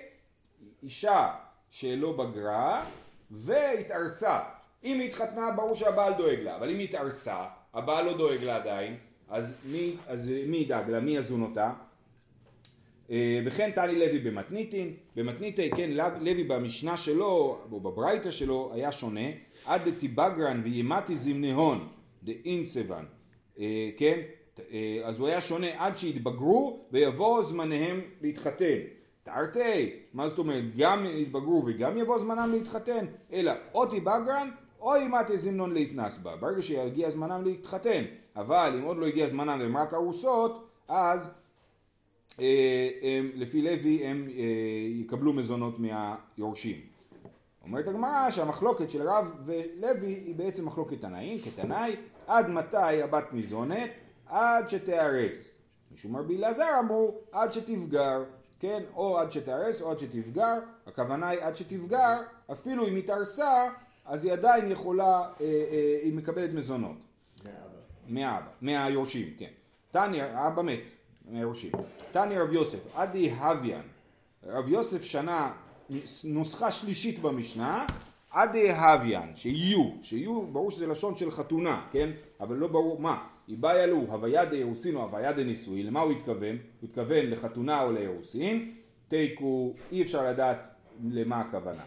אישה 0.83 1.31
שלא 1.69 2.12
בגרה 2.12 2.85
והתארסה. 3.31 4.38
אם 4.85 5.01
היא 5.01 5.09
התחתנה 5.09 5.51
ברור 5.51 5.75
שהבעל 5.75 6.12
דואג 6.14 6.38
לה 6.38 6.57
אבל 6.57 6.71
אם 6.71 6.79
היא 6.79 6.88
התארסה 6.88 7.45
הבעל 7.75 8.05
לא 8.05 8.16
דואג 8.16 8.45
לה 8.45 8.57
עדיין. 8.57 8.97
אז 9.29 9.55
מי, 9.64 9.97
אז 10.07 10.31
מי 10.47 10.57
ידאג 10.57 10.90
לה? 10.90 11.01
מי 11.01 11.16
יזון 11.16 11.43
אותה? 11.43 11.73
אה, 13.11 13.40
וכן 13.45 13.71
טלי 13.71 13.99
לוי 13.99 14.19
במתניתין, 14.19 14.95
במתניתי 15.16 15.71
כן 15.71 15.90
לוי 16.21 16.45
במשנה 16.45 16.97
שלו 16.97 17.61
או 17.73 17.81
בברייתא 17.81 18.31
שלו 18.31 18.71
היה 18.75 18.93
שונה. 18.93 19.27
עד 19.66 19.88
דתיבגרן 19.88 20.61
וימתי 20.64 21.16
זמנהון 21.16 21.88
דאינסבן 22.23 23.05
אה, 23.59 23.90
כן? 23.97 24.21
אה, 24.73 25.01
אז 25.05 25.21
הוא 25.21 25.29
היה 25.29 25.40
שונה 25.40 25.66
עד 25.87 25.99
שיתבגרו 25.99 26.87
ויבוא 26.93 27.43
זמניהם 27.43 28.01
להתחתן 28.21 28.79
תרתי 29.23 29.93
מה 30.13 30.29
זאת 30.29 30.39
אומרת 30.39 30.65
גם 30.77 31.05
יתבגרו 31.07 31.63
וגם 31.67 31.97
יבוא 31.97 32.19
זמנם 32.19 32.53
להתחתן 32.53 33.07
אלא 33.33 33.53
או 33.75 33.87
תיבגרן 33.87 34.51
או 34.81 34.97
ימתי 34.97 35.39
זמנון 35.39 35.75
להתנס 35.75 36.19
בה 36.19 36.37
ברגע 36.37 36.63
שיגיע 36.63 37.11
זמנם 37.11 37.45
להתחתן 37.45 38.05
אבל 38.37 38.75
אם 38.79 38.85
עוד 38.85 38.97
לא 38.97 39.07
הגיע 39.07 39.27
זמנם 39.27 39.59
והם 39.61 39.77
רק 39.77 39.95
ארוסות 39.95 40.69
אז 40.89 41.29
אה, 42.41 42.89
הם, 43.03 43.31
לפי 43.35 43.63
לוי 43.63 44.07
הם 44.07 44.29
אה, 44.37 44.43
יקבלו 44.89 45.33
מזונות 45.33 45.75
מהיורשים. 45.79 46.81
אומרת 47.63 47.89
הגמרא 47.89 48.31
שהמחלוקת 48.31 48.91
של 48.91 49.09
רב 49.09 49.33
ולוי 49.45 50.13
היא 50.13 50.35
בעצם 50.35 50.67
מחלוקת 50.67 51.01
תנאים, 51.01 51.39
כתנאי 51.39 51.97
עד 52.27 52.49
מתי 52.49 53.03
הבת 53.03 53.33
ניזונת? 53.33 53.91
עד 54.27 54.69
שתיהרס. 54.69 55.51
משום 55.93 56.17
רבי 56.17 56.37
אלעזר 56.37 56.79
אמרו 56.79 57.15
עד 57.33 57.53
שתפגר, 57.53 58.25
כן? 58.61 58.83
או 58.94 59.18
עד 59.18 59.33
שתיהרס 59.33 59.83
או 59.83 59.90
עד 59.90 59.99
שתפגר, 59.99 60.59
הכוונה 60.87 61.29
היא 61.29 61.40
עד 61.40 61.57
שתפגר, 61.57 62.20
אפילו 62.53 62.88
אם 62.88 62.96
התארסה 62.96 63.68
אז 64.05 64.25
היא 64.25 64.33
עדיין 64.33 64.70
יכולה, 64.70 65.20
אה, 65.20 65.27
אה, 65.40 66.01
היא 66.03 66.12
מקבלת 66.12 66.51
מזונות. 66.55 66.96
מאבא. 67.44 67.55
מהאבא, 68.09 68.46
מהיורשים, 68.61 69.35
כן. 69.38 69.51
תניא, 69.90 70.25
האבא 70.25 70.62
מת, 70.62 70.81
מהיורשים. 71.29 71.73
תניא 72.12 72.38
רב 72.38 72.53
יוסף, 72.53 72.79
עדי 72.94 73.31
הוויאן. 73.31 73.83
רב 74.46 74.68
יוסף 74.68 75.03
שנה 75.03 75.53
נוסחה 76.25 76.70
שלישית 76.70 77.18
במשנה, 77.18 77.87
עדי 78.31 78.73
הוויאן, 78.73 79.33
שיהיו, 79.35 79.90
שיהיו, 80.03 80.42
ברור 80.42 80.70
שזה 80.70 80.87
לשון 80.87 81.16
של 81.16 81.31
חתונה, 81.31 81.87
כן? 81.92 82.11
אבל 82.40 82.57
לא 82.57 82.66
ברור 82.66 83.01
מה. 83.01 83.27
איבאי 83.51 83.85
אלו, 83.85 83.97
הוויה 83.97 84.45
דירוסין 84.45 84.97
או 84.97 85.03
הוויה 85.03 85.33
דנישואין, 85.33 85.87
למה 85.87 86.01
הוא 86.01 86.13
התכוון? 86.13 86.57
הוא 86.81 86.89
התכוון 86.89 87.31
לחתונה 87.31 87.83
או 87.83 87.93
לאירוסין, 87.93 88.73
תיקו, 89.09 89.75
אי 89.93 90.03
אפשר 90.03 90.31
לדעת 90.31 90.59
למה 91.11 91.41
הכוונה. 91.41 91.83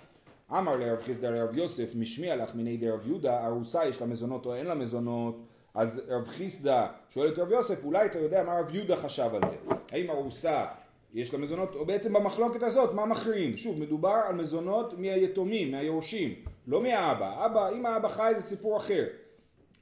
אמר 0.51 0.75
לרב 0.75 1.01
חיסדא 1.01 1.29
לרב 1.29 1.57
יוסף, 1.57 1.95
משמיע 1.95 2.35
לך 2.35 2.55
מיני 2.55 2.77
דרב 2.77 3.07
יהודה, 3.07 3.45
ארוסה 3.47 3.85
יש 3.85 4.01
לה 4.01 4.07
מזונות 4.07 4.45
או 4.45 4.55
אין 4.55 4.65
לה 4.65 4.75
מזונות, 4.75 5.43
אז 5.73 6.01
רב 6.07 6.27
חיסדא 6.27 6.87
שואל 7.09 7.27
את 7.27 7.39
רב 7.39 7.51
יוסף, 7.51 7.85
אולי 7.85 8.05
אתה 8.05 8.19
יודע 8.19 8.43
מה 8.43 8.59
רב 8.59 8.75
יהודה 8.75 8.95
חשב 8.95 9.29
על 9.33 9.41
זה. 9.49 9.75
האם 9.91 10.09
ארוסה 10.09 10.65
יש 11.13 11.33
לה 11.33 11.39
מזונות, 11.39 11.75
או 11.75 11.85
בעצם 11.85 12.13
במחלוקת 12.13 12.63
הזאת, 12.63 12.93
מה 12.93 13.05
מכריעים? 13.05 13.57
שוב, 13.57 13.79
מדובר 13.79 14.21
על 14.27 14.35
מזונות 14.35 14.99
מהיתומים, 14.99 15.71
מהיורשים, 15.71 16.33
לא 16.67 16.81
מהאבא. 16.81 17.45
אבא, 17.45 17.69
אם 17.69 17.85
האבא 17.85 18.07
חי 18.07 18.31
זה 18.35 18.41
סיפור 18.41 18.77
אחר. 18.77 19.03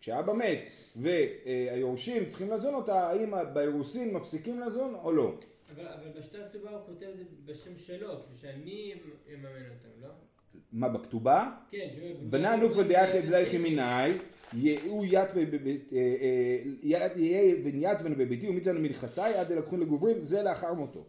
כשאבא 0.02 0.34
מת 0.34 0.60
והיורשים 0.96 2.26
צריכים 2.26 2.52
לזון 2.52 2.74
אותה, 2.74 3.08
האם 3.10 3.34
באירוסין 3.54 4.14
מפסיקים 4.14 4.60
לזון 4.60 4.96
או 5.04 5.12
לא? 5.12 5.34
אבל 5.76 5.88
אבל 5.88 6.20
בשטר 6.20 6.44
הכתובה 6.46 6.70
הוא 6.70 6.80
כותב 6.86 7.06
את 7.06 7.18
זה 7.18 7.24
בשם 7.46 7.78
שלו, 7.78 8.08
כאילו 8.08 8.36
שאני 8.42 8.94
אממן 9.34 9.48
אותם, 9.50 10.02
לא? 10.02 10.08
מה 10.74 10.90
בכתובה? 10.90 11.52
כן. 11.72 11.88
בנה 12.30 12.56
נוקווה 12.56 12.84
דאחי 12.84 13.22
דלייכי 13.22 13.58
מיני, 13.58 13.82
יהיו 14.54 15.06
יתווה 15.06 15.46
בבית, 15.46 15.90
ית- 16.84 17.18
יהיה 17.18 17.56
ונייתווה 17.64 18.10
בביתי 18.10 18.50
ומצאנו 18.50 18.80
מנכסי 18.80 19.22
עד 19.22 19.52
לקחון 19.52 19.80
לגוברים, 19.80 20.24
זה 20.24 20.44
לאחר 20.44 20.74
מותו. 20.74 21.04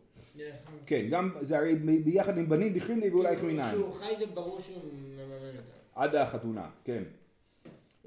כן, 0.86 1.06
גם 1.10 1.30
זה 1.40 1.58
הרי 1.58 1.74
ביחד 1.74 2.38
עם 2.38 2.48
בנים 2.48 2.72
דכרין 2.72 3.00
לי 3.00 3.10
ואולי 3.10 3.36
מנין. 3.36 3.64
כשהוא 3.64 3.92
חי 3.92 4.12
זה 4.18 4.26
ברור 4.26 4.60
שהוא 4.60 4.82
מממן 4.94 5.48
אותם. 5.56 5.60
עד 5.94 6.14
החתונה, 6.14 6.70
כן. 6.84 7.02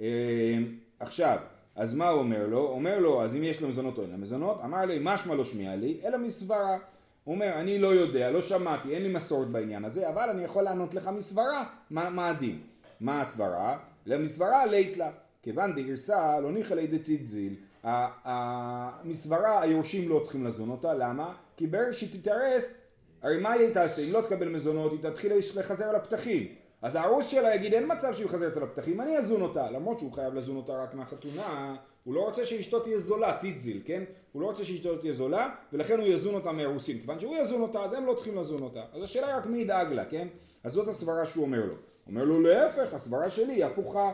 אה, 0.02 0.58
עכשיו, 1.00 1.38
אז 1.76 1.94
מה 1.94 2.10
הוא 2.10 2.20
אומר 2.20 2.48
לו? 2.48 2.60
אומר 2.60 3.00
לו, 3.00 3.24
אז 3.24 3.36
אם 3.36 3.44
יש 3.44 3.62
לו 3.62 3.70
מזונות 3.70 3.98
או 3.98 4.04
אין 4.04 4.12
לו 4.12 4.18
מזונות, 4.18 4.62
אמר 4.64 4.86
לי, 4.86 5.00
משמע 5.02 5.36
לא 5.36 5.46
שמיע 5.46 5.76
לי, 5.76 6.00
אלא 6.06 6.18
מסברה. 6.18 6.78
הוא 7.24 7.36
אומר, 7.36 7.54
אני 7.54 7.80
לא 7.80 7.88
יודע, 7.88 8.32
לא 8.32 8.42
שמעתי, 8.42 8.96
אין 8.96 9.04
לי 9.04 9.10
מסורת 9.14 9.48
בעניין 9.48 9.86
הזה, 9.86 10.10
אבל 10.10 10.30
אני 10.30 10.44
יכול 10.44 10.64
לענות 10.64 10.96
לך 10.96 11.08
מסברה, 11.08 11.64
מה, 11.90 12.10
מה 12.10 12.30
הדין? 12.30 12.62
מה 13.00 13.22
הסברה? 13.22 13.78
למסברה 14.06 14.66
לית 14.66 14.98
לה. 14.98 15.12
כיוון 15.42 15.76
דגרסה 15.76 16.40
לא 16.40 16.52
ניחא 16.52 16.74
לידי 16.74 17.00
צידזיל. 17.00 17.56
המסברה, 17.84 19.62
היורשים 19.62 20.10
לא 20.10 20.20
צריכים 20.24 20.46
לזון 20.46 20.70
אותה, 20.70 20.94
למה? 20.94 21.34
כי 21.58 21.68
ברגע 21.68 21.94
שהיא 21.94 22.22
תתארס, 22.22 22.78
הרי 23.22 23.38
מה 23.38 23.52
היא 23.52 23.74
תעשה? 23.74 24.02
אם 24.02 24.14
לא 24.14 24.22
תקבל 24.22 24.50
מזונות, 24.50 24.92
היא 24.92 25.00
תתחיל 25.12 25.34
לחזר 25.56 25.86
על 25.86 25.96
הפתחים. 25.96 26.48
אז 26.86 26.96
הארוס 26.96 27.28
שלה 27.28 27.56
יגיד, 27.56 27.74
אין 27.74 27.92
מצב 27.92 28.14
שהיא 28.14 28.26
מחזרת 28.26 28.58
על 28.58 28.64
הפתחים, 28.64 29.02
אני 29.02 29.18
אזון 29.18 29.42
אותה. 29.42 29.72
למרות 29.72 30.00
שהוא 30.00 30.14
חייב 30.14 30.34
לזון 30.34 30.56
אותה 30.56 30.84
רק 30.84 30.94
מהחתונה, 30.94 31.76
הוא 32.04 32.16
לא 32.16 32.22
רוצה 32.22 32.46
שאשתו 32.46 32.80
תהיה 32.80 33.00
זולה, 33.00 33.38
טיטזיל, 33.42 33.82
כן? 33.86 34.04
הוא 34.32 34.42
לא 34.42 34.48
רוצה 34.48 34.66
שאשתו 34.66 34.98
תהיה 34.98 35.14
זולה, 35.14 35.50
ולכן 35.74 36.00
הוא 36.00 36.08
יזון 36.08 36.36
אותה 36.36 36.52
מהרוסים. 36.52 37.00
כיוון 37.00 37.20
שהוא 37.20 37.36
יזון 37.36 37.62
אותה, 37.62 37.84
אז 37.84 37.94
הם 37.94 38.06
לא 38.06 38.14
צריכים 38.14 38.38
לזון 38.38 38.62
אותה. 38.62 38.84
אז 38.94 39.04
השאלה 39.04 39.38
רק 39.38 39.46
מי 39.46 39.58
ידאג 39.58 39.94
לה, 39.94 40.06
כן? 40.06 40.28
אז 40.64 40.72
זאת 40.74 40.88
הסברה 40.88 41.26
שהוא 41.26 41.46
אומר 41.46 41.66
לו. 41.66 41.76
אומר 42.08 42.24
לו, 42.24 42.42
להפך, 42.42 42.94
הסברה 42.94 43.30
שלי 43.30 43.54
היא 43.54 43.66
הפוכה. 43.66 44.12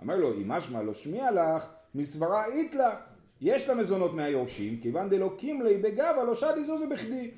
אומר 0.00 0.16
לו, 0.16 0.32
אם 0.32 0.48
משמע 0.48 0.82
לא 0.82 0.94
שמיע 0.94 1.30
לך, 1.30 1.68
מסברה 1.94 2.46
אית 2.46 2.74
לה. 2.74 2.96
יש 3.40 3.68
לה 3.68 3.74
מזונות 3.74 4.14
מהיורשים, 4.14 4.80
כיוון 4.80 5.08
דלא 5.08 5.32
קימלי 5.38 5.78
בגבה 5.78 6.24
לא 6.26 6.34
שדי 6.34 6.64
זו 6.64 6.78
זה 6.78 6.86
בכדי. 6.86 7.30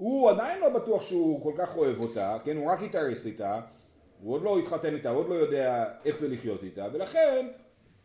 הוא 0.00 0.30
עדיין 0.30 0.60
לא 0.60 0.68
בטוח 0.78 1.02
שהוא 1.02 1.42
כל 1.42 1.52
כך 1.56 1.76
אוהב 1.76 2.00
אותה, 2.00 2.38
כן, 2.44 2.56
הוא 2.56 2.70
רק 2.70 2.82
התארס 2.82 3.26
איתה, 3.26 3.60
הוא 4.22 4.32
עוד 4.34 4.42
לא 4.42 4.58
התחתן 4.58 4.94
איתה, 4.94 5.10
הוא 5.10 5.18
עוד 5.18 5.28
לא 5.28 5.34
יודע 5.34 5.84
איך 6.04 6.18
זה 6.18 6.28
לחיות 6.28 6.62
איתה, 6.62 6.86
ולכן 6.92 7.46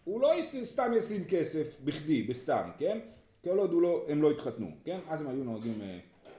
הוא 0.03 0.21
לא 0.21 0.36
יס- 0.39 0.63
סתם 0.63 0.91
ישים 0.97 1.23
כסף 1.29 1.81
בכדי, 1.84 2.23
בסתם, 2.23 2.69
כן? 2.77 2.99
כל 3.43 3.58
עוד 3.60 3.71
לא, 3.73 4.05
הם 4.08 4.21
לא 4.21 4.31
התחתנו, 4.31 4.67
כן? 4.84 4.99
אז 5.10 5.21
הם 5.21 5.27
היו 5.27 5.43
נוהגים, 5.43 5.81
אה, 5.81 5.97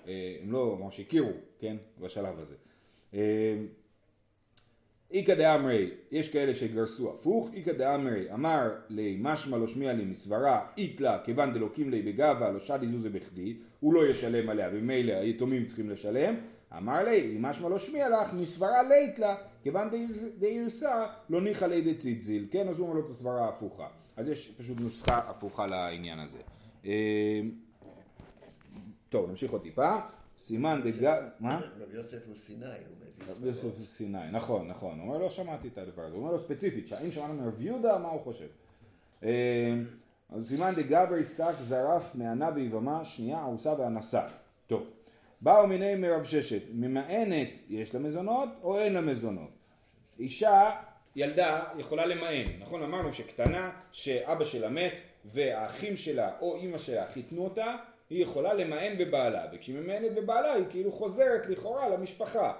אה, 0.08 0.36
הם 0.42 0.52
לא 0.52 0.76
ממש 0.80 1.00
הכירו, 1.00 1.30
כן? 1.58 1.76
בשלב 2.00 2.34
הזה. 2.40 2.54
איכא 5.12 5.34
דאמרי, 5.34 5.90
יש 6.10 6.32
כאלה 6.32 6.54
שגרסו 6.54 7.10
הפוך, 7.10 7.50
איכא 7.54 7.72
דאמרי 7.72 8.32
אמר 8.32 8.70
לי 8.88 9.16
משמע 9.20 9.56
לא 9.56 9.68
שמיע 9.68 9.92
לי 9.92 10.04
מסברה 10.04 10.66
איתלה 10.78 11.18
כיוון 11.24 11.54
דלוקים 11.54 11.90
לי 11.90 12.02
בגבה 12.02 12.50
לא 12.50 12.60
שדי 12.60 12.88
זוזה 12.88 13.10
בכדי 13.10 13.56
הוא 13.80 13.94
לא 13.94 14.06
ישלם 14.06 14.48
עליה 14.48 14.68
ומילא 14.72 15.12
היתומים 15.12 15.64
צריכים 15.64 15.90
לשלם. 15.90 16.34
אמר 16.76 17.04
לי 17.04 17.36
משמע 17.40 17.68
לא 17.68 17.78
שמיע 17.78 18.08
לך 18.08 18.32
מסברה 18.32 18.82
לית 18.82 19.18
לה 19.18 19.36
כיוון 19.62 19.90
דאירסה 20.38 21.06
לא 21.30 21.40
ניחא 21.40 21.64
לי 21.64 21.92
דציזיל 21.92 22.46
כן 22.50 22.68
אז 22.68 22.78
הוא 22.78 22.88
אומר 22.88 23.00
לו 23.00 23.06
את 23.06 23.10
הסברה 23.10 23.44
ההפוכה. 23.44 23.86
אז 24.16 24.28
יש 24.28 24.54
פשוט 24.56 24.80
נוסחה 24.80 25.18
הפוכה 25.18 25.66
לעניין 25.66 26.18
הזה. 26.18 26.38
אה, 26.86 27.40
טוב 29.08 29.30
נמשיך 29.30 29.50
עוד 29.50 29.62
טיפה 29.62 29.96
סימן 30.40 30.80
דג... 30.84 31.22
מה? 31.40 31.60
רב 31.80 31.94
יוסף 31.94 32.26
הוא 32.26 32.36
סיני, 32.36 32.66
הוא 32.66 32.96
מביא 33.00 33.34
רבי 33.36 33.46
יוסף 33.48 33.82
סיני, 33.82 34.30
נכון, 34.32 34.68
נכון. 34.68 34.98
הוא 34.98 35.08
אומר 35.08 35.18
לא 35.18 35.30
שמעתי 35.30 35.68
את 35.68 35.78
הדבר 35.78 36.02
הזה. 36.02 36.14
הוא 36.14 36.22
אומר 36.22 36.32
לו 36.32 36.38
ספציפית, 36.38 36.92
האם 36.92 37.10
שמענו 37.10 37.34
מרב 37.34 37.62
יהודה, 37.62 37.98
מה 37.98 38.08
הוא 38.08 38.20
חושב? 38.20 38.46
אה, 39.22 39.74
אז 40.30 40.48
סימן 40.48 40.72
דגברי 40.76 41.24
שק 41.24 41.54
זרף 41.60 42.14
מענה 42.14 42.50
ויבמה, 42.54 43.04
שנייה 43.04 43.42
ארוסה 43.42 43.74
ואנסה. 43.78 44.28
טוב, 44.66 44.86
באו 45.40 45.66
מיני 45.66 45.94
מרב 45.94 46.24
ששת, 46.24 46.62
ממאנת 46.72 47.48
יש 47.68 47.94
לה 47.94 48.00
מזונות 48.00 48.48
או 48.62 48.78
אין 48.78 48.92
לה 48.92 49.00
מזונות? 49.00 49.50
אישה, 50.18 50.70
ילדה, 51.16 51.64
יכולה 51.78 52.06
למאן, 52.06 52.60
נכון? 52.60 52.82
אמרנו 52.82 53.12
שקטנה, 53.12 53.70
שאבא 53.92 54.44
שלה 54.44 54.68
מת 54.68 54.92
והאחים 55.24 55.96
שלה 55.96 56.30
או 56.40 56.56
אימא 56.56 56.78
שלה 56.78 57.06
חיתנו 57.12 57.44
אותה, 57.44 57.76
היא 58.10 58.22
יכולה 58.22 58.54
למאן 58.54 58.98
בבעלה, 58.98 59.46
וכשהיא 59.52 59.76
ממאנת 59.76 60.14
בבעלה 60.14 60.52
היא 60.52 60.64
כאילו 60.70 60.92
חוזרת 60.92 61.46
לכאורה 61.46 61.88
למשפחה. 61.88 62.52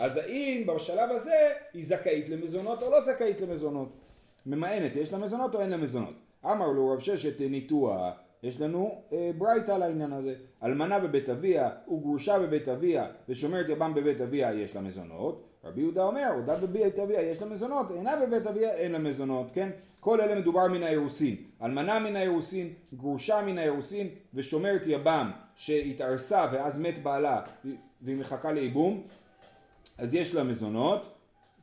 אז 0.00 0.16
האם 0.16 0.66
בשלב 0.66 1.10
הזה 1.10 1.50
היא 1.72 1.84
זכאית 1.84 2.28
למזונות 2.28 2.82
או 2.82 2.90
לא 2.90 3.00
זכאית 3.00 3.40
למזונות? 3.40 3.88
ממאנת, 4.46 4.96
יש 4.96 5.12
לה 5.12 5.18
מזונות 5.18 5.54
או 5.54 5.60
אין 5.60 5.70
לה 5.70 5.76
מזונות? 5.76 6.14
אמר 6.44 6.66
לו 6.66 6.90
רב 6.90 7.00
ששת 7.00 7.40
ניטוע, 7.40 8.12
יש 8.42 8.60
לנו 8.60 9.02
אה, 9.12 9.30
ברייתא 9.38 9.70
על 9.70 9.82
העניין 9.82 10.12
הזה. 10.12 10.34
אלמנה 10.62 10.98
בבית 10.98 11.28
אביה 11.28 11.70
וגרושה 11.88 12.38
בבית 12.38 12.68
אביה 12.68 13.06
ושומרת 13.28 13.68
יבם 13.68 13.94
בבית 13.94 14.20
אביה 14.20 14.54
יש 14.54 14.74
לה 14.74 14.80
מזונות. 14.80 15.44
רבי 15.64 15.80
יהודה 15.80 16.04
אומר, 16.04 16.32
עודה 16.34 16.56
בבית 16.56 16.98
אביה 16.98 17.22
יש 17.22 17.42
לה 17.42 17.48
מזונות, 17.48 17.90
אינה 17.90 18.16
בבית 18.26 18.46
אביה 18.46 18.74
אין 18.74 18.92
לה 18.92 18.98
מזונות, 18.98 19.46
כן? 19.52 19.70
כל 20.00 20.20
אלה 20.20 20.40
מדובר 20.40 20.68
מן 20.68 20.82
האירוסין. 20.82 21.36
אלמנה 21.62 21.98
מן 21.98 22.16
האירוסין, 22.16 22.72
גרושה 22.94 23.42
מן 23.46 23.58
האירוסין 23.58 24.08
ושומרת 24.34 24.82
יבם 24.86 25.30
שהתארסה 25.56 26.46
ואז 26.52 26.78
מת 26.78 27.02
בעלה 27.02 27.42
והיא 28.02 28.16
מחכה 28.16 28.52
לייבום, 28.52 29.02
אז 29.98 30.14
יש 30.14 30.34
לה 30.34 30.44
מזונות. 30.44 31.08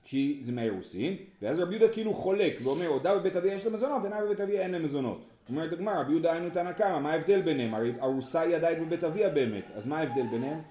כי 0.03 0.39
זה 0.43 0.51
מהאירוסין, 0.51 1.15
ואז 1.41 1.59
רבי 1.59 1.75
יהודה 1.75 1.93
כאילו 1.93 2.13
חולק 2.13 2.59
ואומר, 2.63 2.87
עודה 2.87 3.17
בבית 3.17 3.35
אביה 3.35 3.53
יש 3.53 3.65
לה 3.65 3.71
מזונות, 3.71 4.05
אינה 4.05 4.21
בבית 4.21 4.41
אביה 4.41 4.61
אין 4.61 4.71
לה 4.71 4.79
מזונות. 4.79 5.25
אומרת 5.49 5.73
הגמרא, 5.73 5.99
רבי 5.99 6.11
יהודה 6.11 6.31
היינו 6.31 6.49
תנא 6.49 6.71
קמא, 6.71 6.99
מה 6.99 7.11
ההבדל 7.11 7.41
ביניהם? 7.41 7.75
הרי 7.75 7.93
ארוסה 8.01 8.41
היא 8.41 8.55
עדיין 8.55 8.85
בבית 8.85 9.03
אביה 9.03 9.29
באמת, 9.29 9.63
אז 9.75 9.85
מה 9.85 9.99
ההבדל 9.99 10.27
ביניהם? 10.31 10.61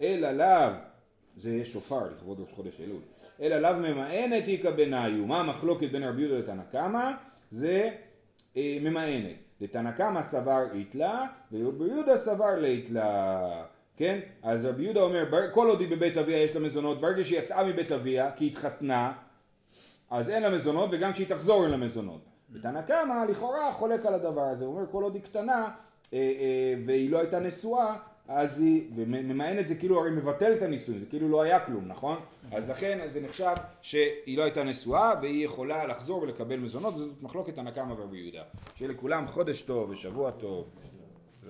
אלא 0.00 0.30
לאו, 0.32 0.72
זה 1.36 1.50
יש 1.50 1.72
שופר 1.72 2.06
לכבוד 2.16 2.40
ראש 2.40 2.52
חודש 2.52 2.80
אלול, 2.80 3.00
אלא 3.40 3.58
לאו 3.58 3.76
ממאנת 3.76 4.48
איכא 4.48 4.70
בניו, 4.70 5.26
מה 5.26 5.40
המחלוקת 5.40 5.90
בין 5.90 6.04
רבי 6.04 6.22
יהודה 6.22 6.38
לתנא 6.38 6.62
קמא? 6.72 7.10
זה 7.50 7.90
אה, 8.56 8.78
ממאנת. 8.80 9.36
לתנא 9.60 9.90
קמא 9.90 10.22
סבר 10.22 10.62
איתלה, 10.74 11.26
ורבי 11.52 11.84
יהודה 11.84 12.16
סבר 12.16 12.54
ליתלה. 12.60 13.64
כן? 13.96 14.20
אז 14.42 14.66
רבי 14.66 14.84
יהודה 14.84 15.00
אומר, 15.00 15.24
כל 15.54 15.68
עוד 15.68 15.80
היא 15.80 15.88
בבית 15.88 16.16
אביה 16.16 16.42
יש 16.42 16.54
לה 16.54 16.60
מזונות, 16.60 17.00
ברגע 17.00 17.24
שהיא 17.24 17.38
יצאה 17.38 17.64
מבית 17.64 17.92
אביה, 17.92 18.30
כי 18.30 18.44
היא 18.44 18.50
התחתנה, 18.50 19.12
אז 20.10 20.30
אין 20.30 20.42
לה 20.42 20.50
מזונות, 20.50 20.90
וגם 20.92 21.12
כשהיא 21.12 21.26
תחזור 21.28 21.62
אין 21.62 21.70
לה 21.70 21.76
מזונות. 21.76 22.31
ותנא 22.52 22.82
קמא 22.82 23.24
לכאורה 23.28 23.72
חולק 23.72 24.06
על 24.06 24.14
הדבר 24.14 24.42
הזה, 24.42 24.64
הוא 24.64 24.76
אומר 24.76 24.86
כל 24.92 25.02
עוד 25.02 25.14
היא 25.14 25.22
קטנה 25.22 25.68
אה, 26.12 26.18
אה, 26.18 26.74
והיא 26.86 27.10
לא 27.10 27.18
הייתה 27.18 27.40
נשואה, 27.40 27.96
אז 28.28 28.60
היא, 28.60 28.90
וממאן 28.96 29.58
את 29.58 29.68
זה 29.68 29.74
כאילו 29.74 30.00
הרי 30.00 30.10
מבטל 30.10 30.52
את 30.52 30.62
הנישואים, 30.62 31.00
זה 31.00 31.06
כאילו 31.06 31.28
לא 31.28 31.42
היה 31.42 31.60
כלום, 31.60 31.88
נכון? 31.88 32.18
אז 32.52 32.70
לכן 32.70 32.98
זה 33.06 33.20
נחשב 33.20 33.54
שהיא 33.82 34.38
לא 34.38 34.42
הייתה 34.42 34.64
נשואה 34.64 35.12
והיא 35.22 35.44
יכולה 35.44 35.86
לחזור 35.86 36.22
ולקבל 36.22 36.56
מזונות, 36.56 36.94
וזאת 36.94 37.22
מחלוקת 37.22 37.54
תנא 37.54 37.70
קמא 37.70 37.92
ורבי 37.92 38.18
יהודה. 38.18 38.42
שיהיה 38.74 38.92
לכולם 38.92 39.26
חודש 39.26 39.62
טוב 39.62 39.90
ושבוע 39.90 40.30
טוב. 40.30 40.68